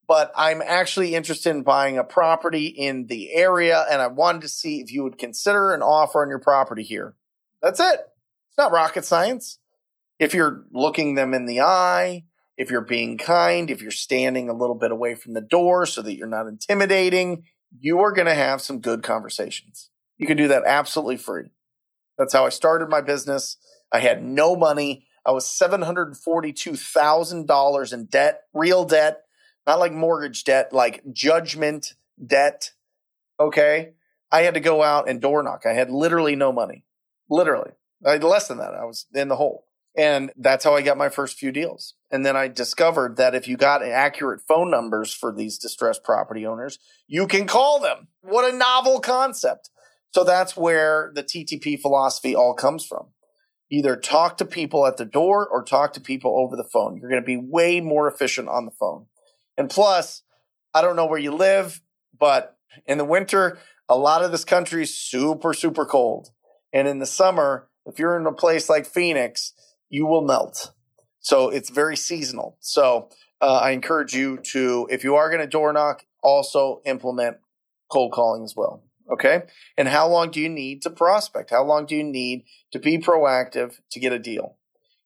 but 0.08 0.32
I'm 0.34 0.60
actually 0.60 1.14
interested 1.14 1.50
in 1.50 1.62
buying 1.62 1.96
a 1.96 2.02
property 2.02 2.66
in 2.66 3.06
the 3.06 3.32
area 3.34 3.86
and 3.88 4.02
I 4.02 4.08
wanted 4.08 4.42
to 4.42 4.48
see 4.48 4.80
if 4.80 4.90
you 4.90 5.04
would 5.04 5.16
consider 5.16 5.72
an 5.72 5.82
offer 5.82 6.22
on 6.22 6.28
your 6.28 6.40
property 6.40 6.82
here. 6.82 7.14
That's 7.62 7.78
it. 7.78 8.00
It's 8.54 8.62
not 8.62 8.70
rocket 8.70 9.04
science. 9.04 9.58
If 10.20 10.32
you're 10.32 10.62
looking 10.70 11.16
them 11.16 11.34
in 11.34 11.46
the 11.46 11.62
eye, 11.62 12.22
if 12.56 12.70
you're 12.70 12.82
being 12.82 13.18
kind, 13.18 13.68
if 13.68 13.82
you're 13.82 13.90
standing 13.90 14.48
a 14.48 14.54
little 14.54 14.76
bit 14.76 14.92
away 14.92 15.16
from 15.16 15.34
the 15.34 15.40
door 15.40 15.86
so 15.86 16.02
that 16.02 16.16
you're 16.16 16.28
not 16.28 16.46
intimidating, 16.46 17.46
you 17.80 17.98
are 17.98 18.12
going 18.12 18.28
to 18.28 18.34
have 18.34 18.60
some 18.60 18.78
good 18.78 19.02
conversations. 19.02 19.90
You 20.18 20.28
can 20.28 20.36
do 20.36 20.46
that 20.46 20.62
absolutely 20.64 21.16
free. 21.16 21.50
That's 22.16 22.32
how 22.32 22.46
I 22.46 22.50
started 22.50 22.88
my 22.88 23.00
business. 23.00 23.56
I 23.90 23.98
had 23.98 24.22
no 24.22 24.54
money. 24.54 25.08
I 25.26 25.32
was 25.32 25.46
$742,000 25.46 27.92
in 27.92 28.04
debt, 28.04 28.42
real 28.52 28.84
debt, 28.84 29.22
not 29.66 29.80
like 29.80 29.92
mortgage 29.92 30.44
debt, 30.44 30.72
like 30.72 31.02
judgment 31.12 31.94
debt. 32.24 32.70
Okay. 33.40 33.94
I 34.30 34.42
had 34.42 34.54
to 34.54 34.60
go 34.60 34.80
out 34.80 35.08
and 35.08 35.20
door 35.20 35.42
knock. 35.42 35.66
I 35.66 35.72
had 35.72 35.90
literally 35.90 36.36
no 36.36 36.52
money. 36.52 36.84
Literally. 37.28 37.72
Less 38.04 38.48
than 38.48 38.58
that. 38.58 38.74
I 38.74 38.84
was 38.84 39.06
in 39.14 39.28
the 39.28 39.36
hole. 39.36 39.64
And 39.96 40.32
that's 40.36 40.64
how 40.64 40.74
I 40.74 40.82
got 40.82 40.98
my 40.98 41.08
first 41.08 41.38
few 41.38 41.52
deals. 41.52 41.94
And 42.10 42.26
then 42.26 42.36
I 42.36 42.48
discovered 42.48 43.16
that 43.16 43.34
if 43.34 43.46
you 43.46 43.56
got 43.56 43.84
accurate 43.84 44.40
phone 44.46 44.70
numbers 44.70 45.14
for 45.14 45.32
these 45.32 45.56
distressed 45.56 46.02
property 46.02 46.44
owners, 46.44 46.80
you 47.06 47.28
can 47.28 47.46
call 47.46 47.78
them. 47.78 48.08
What 48.20 48.52
a 48.52 48.56
novel 48.56 48.98
concept. 48.98 49.70
So 50.12 50.24
that's 50.24 50.56
where 50.56 51.12
the 51.14 51.22
TTP 51.22 51.80
philosophy 51.80 52.34
all 52.34 52.54
comes 52.54 52.84
from. 52.84 53.08
Either 53.70 53.96
talk 53.96 54.36
to 54.38 54.44
people 54.44 54.84
at 54.86 54.96
the 54.96 55.04
door 55.04 55.48
or 55.48 55.62
talk 55.62 55.92
to 55.92 56.00
people 56.00 56.36
over 56.38 56.56
the 56.56 56.68
phone. 56.72 56.96
You're 56.96 57.10
going 57.10 57.22
to 57.22 57.26
be 57.26 57.36
way 57.36 57.80
more 57.80 58.08
efficient 58.08 58.48
on 58.48 58.64
the 58.64 58.72
phone. 58.72 59.06
And 59.56 59.70
plus, 59.70 60.22
I 60.72 60.82
don't 60.82 60.96
know 60.96 61.06
where 61.06 61.20
you 61.20 61.32
live, 61.32 61.80
but 62.18 62.56
in 62.86 62.98
the 62.98 63.04
winter, 63.04 63.58
a 63.88 63.96
lot 63.96 64.24
of 64.24 64.32
this 64.32 64.44
country 64.44 64.82
is 64.82 64.96
super, 64.96 65.54
super 65.54 65.86
cold. 65.86 66.30
And 66.72 66.88
in 66.88 66.98
the 66.98 67.06
summer, 67.06 67.68
if 67.86 67.98
you're 67.98 68.18
in 68.18 68.26
a 68.26 68.32
place 68.32 68.68
like 68.68 68.86
Phoenix, 68.86 69.52
you 69.88 70.06
will 70.06 70.22
melt. 70.22 70.72
So 71.20 71.48
it's 71.48 71.70
very 71.70 71.96
seasonal. 71.96 72.56
So 72.60 73.08
uh, 73.40 73.56
I 73.56 73.70
encourage 73.70 74.14
you 74.14 74.38
to, 74.52 74.86
if 74.90 75.04
you 75.04 75.16
are 75.16 75.28
going 75.28 75.40
to 75.40 75.46
door 75.46 75.72
knock, 75.72 76.04
also 76.22 76.80
implement 76.84 77.38
cold 77.90 78.12
calling 78.12 78.44
as 78.44 78.54
well. 78.56 78.82
Okay. 79.10 79.42
And 79.76 79.88
how 79.88 80.08
long 80.08 80.30
do 80.30 80.40
you 80.40 80.48
need 80.48 80.82
to 80.82 80.90
prospect? 80.90 81.50
How 81.50 81.62
long 81.62 81.86
do 81.86 81.94
you 81.94 82.04
need 82.04 82.44
to 82.72 82.78
be 82.78 82.98
proactive 82.98 83.74
to 83.90 84.00
get 84.00 84.12
a 84.12 84.18
deal? 84.18 84.56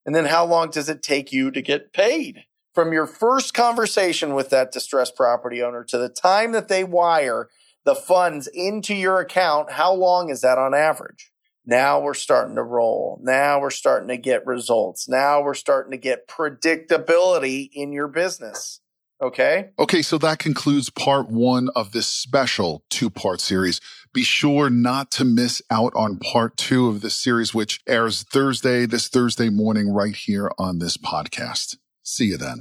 And 0.07 0.15
then 0.15 0.27
how 0.27 0.47
long 0.47 0.71
does 0.71 0.89
it 0.89 1.03
take 1.03 1.33
you 1.33 1.51
to 1.51 1.61
get 1.61 1.93
paid? 1.93 2.45
From 2.75 2.93
your 2.93 3.07
first 3.07 3.55
conversation 3.55 4.35
with 4.35 4.51
that 4.51 4.71
distressed 4.71 5.17
property 5.17 5.63
owner 5.63 5.83
to 5.85 5.99
the 5.99 6.09
time 6.09 6.53
that 6.53 6.69
they 6.69 6.85
wire 6.85 7.49
the 7.85 7.97
funds 7.97 8.47
into 8.47 8.95
your 8.95 9.19
account, 9.19 9.73
how 9.73 9.93
long 9.93 10.31
is 10.31 10.43
that 10.43 10.59
on 10.59 10.75
average? 10.75 11.33
Now 11.69 12.01
we're 12.01 12.15
starting 12.15 12.57
to 12.57 12.63
roll. 12.63 13.21
Now 13.23 13.61
we're 13.61 13.69
starting 13.69 14.09
to 14.09 14.17
get 14.17 14.47
results. 14.47 15.07
Now 15.07 15.43
we're 15.43 15.53
starting 15.53 15.91
to 15.91 15.99
get 15.99 16.27
predictability 16.27 17.69
in 17.75 17.93
your 17.93 18.09
business. 18.09 18.81
Okay. 19.21 19.69
Okay. 19.79 20.01
So 20.01 20.17
that 20.17 20.39
concludes 20.39 20.89
part 20.89 21.29
one 21.29 21.69
of 21.77 21.93
this 21.93 22.07
special 22.07 22.85
two 22.89 23.11
part 23.11 23.43
series. 23.43 23.83
Be 24.15 24.23
sure 24.23 24.71
not 24.71 25.11
to 25.13 25.27
miss 25.27 25.61
out 25.71 25.93
on 25.95 26.17
part 26.17 26.57
two 26.57 26.89
of 26.89 27.03
this 27.03 27.17
series, 27.17 27.53
which 27.53 27.81
airs 27.87 28.23
Thursday, 28.23 28.87
this 28.87 29.09
Thursday 29.09 29.51
morning, 29.51 29.93
right 29.93 30.17
here 30.17 30.51
on 30.59 30.79
this 30.79 30.97
podcast. 30.97 31.77
See 32.03 32.27
you 32.27 32.39
then. 32.39 32.61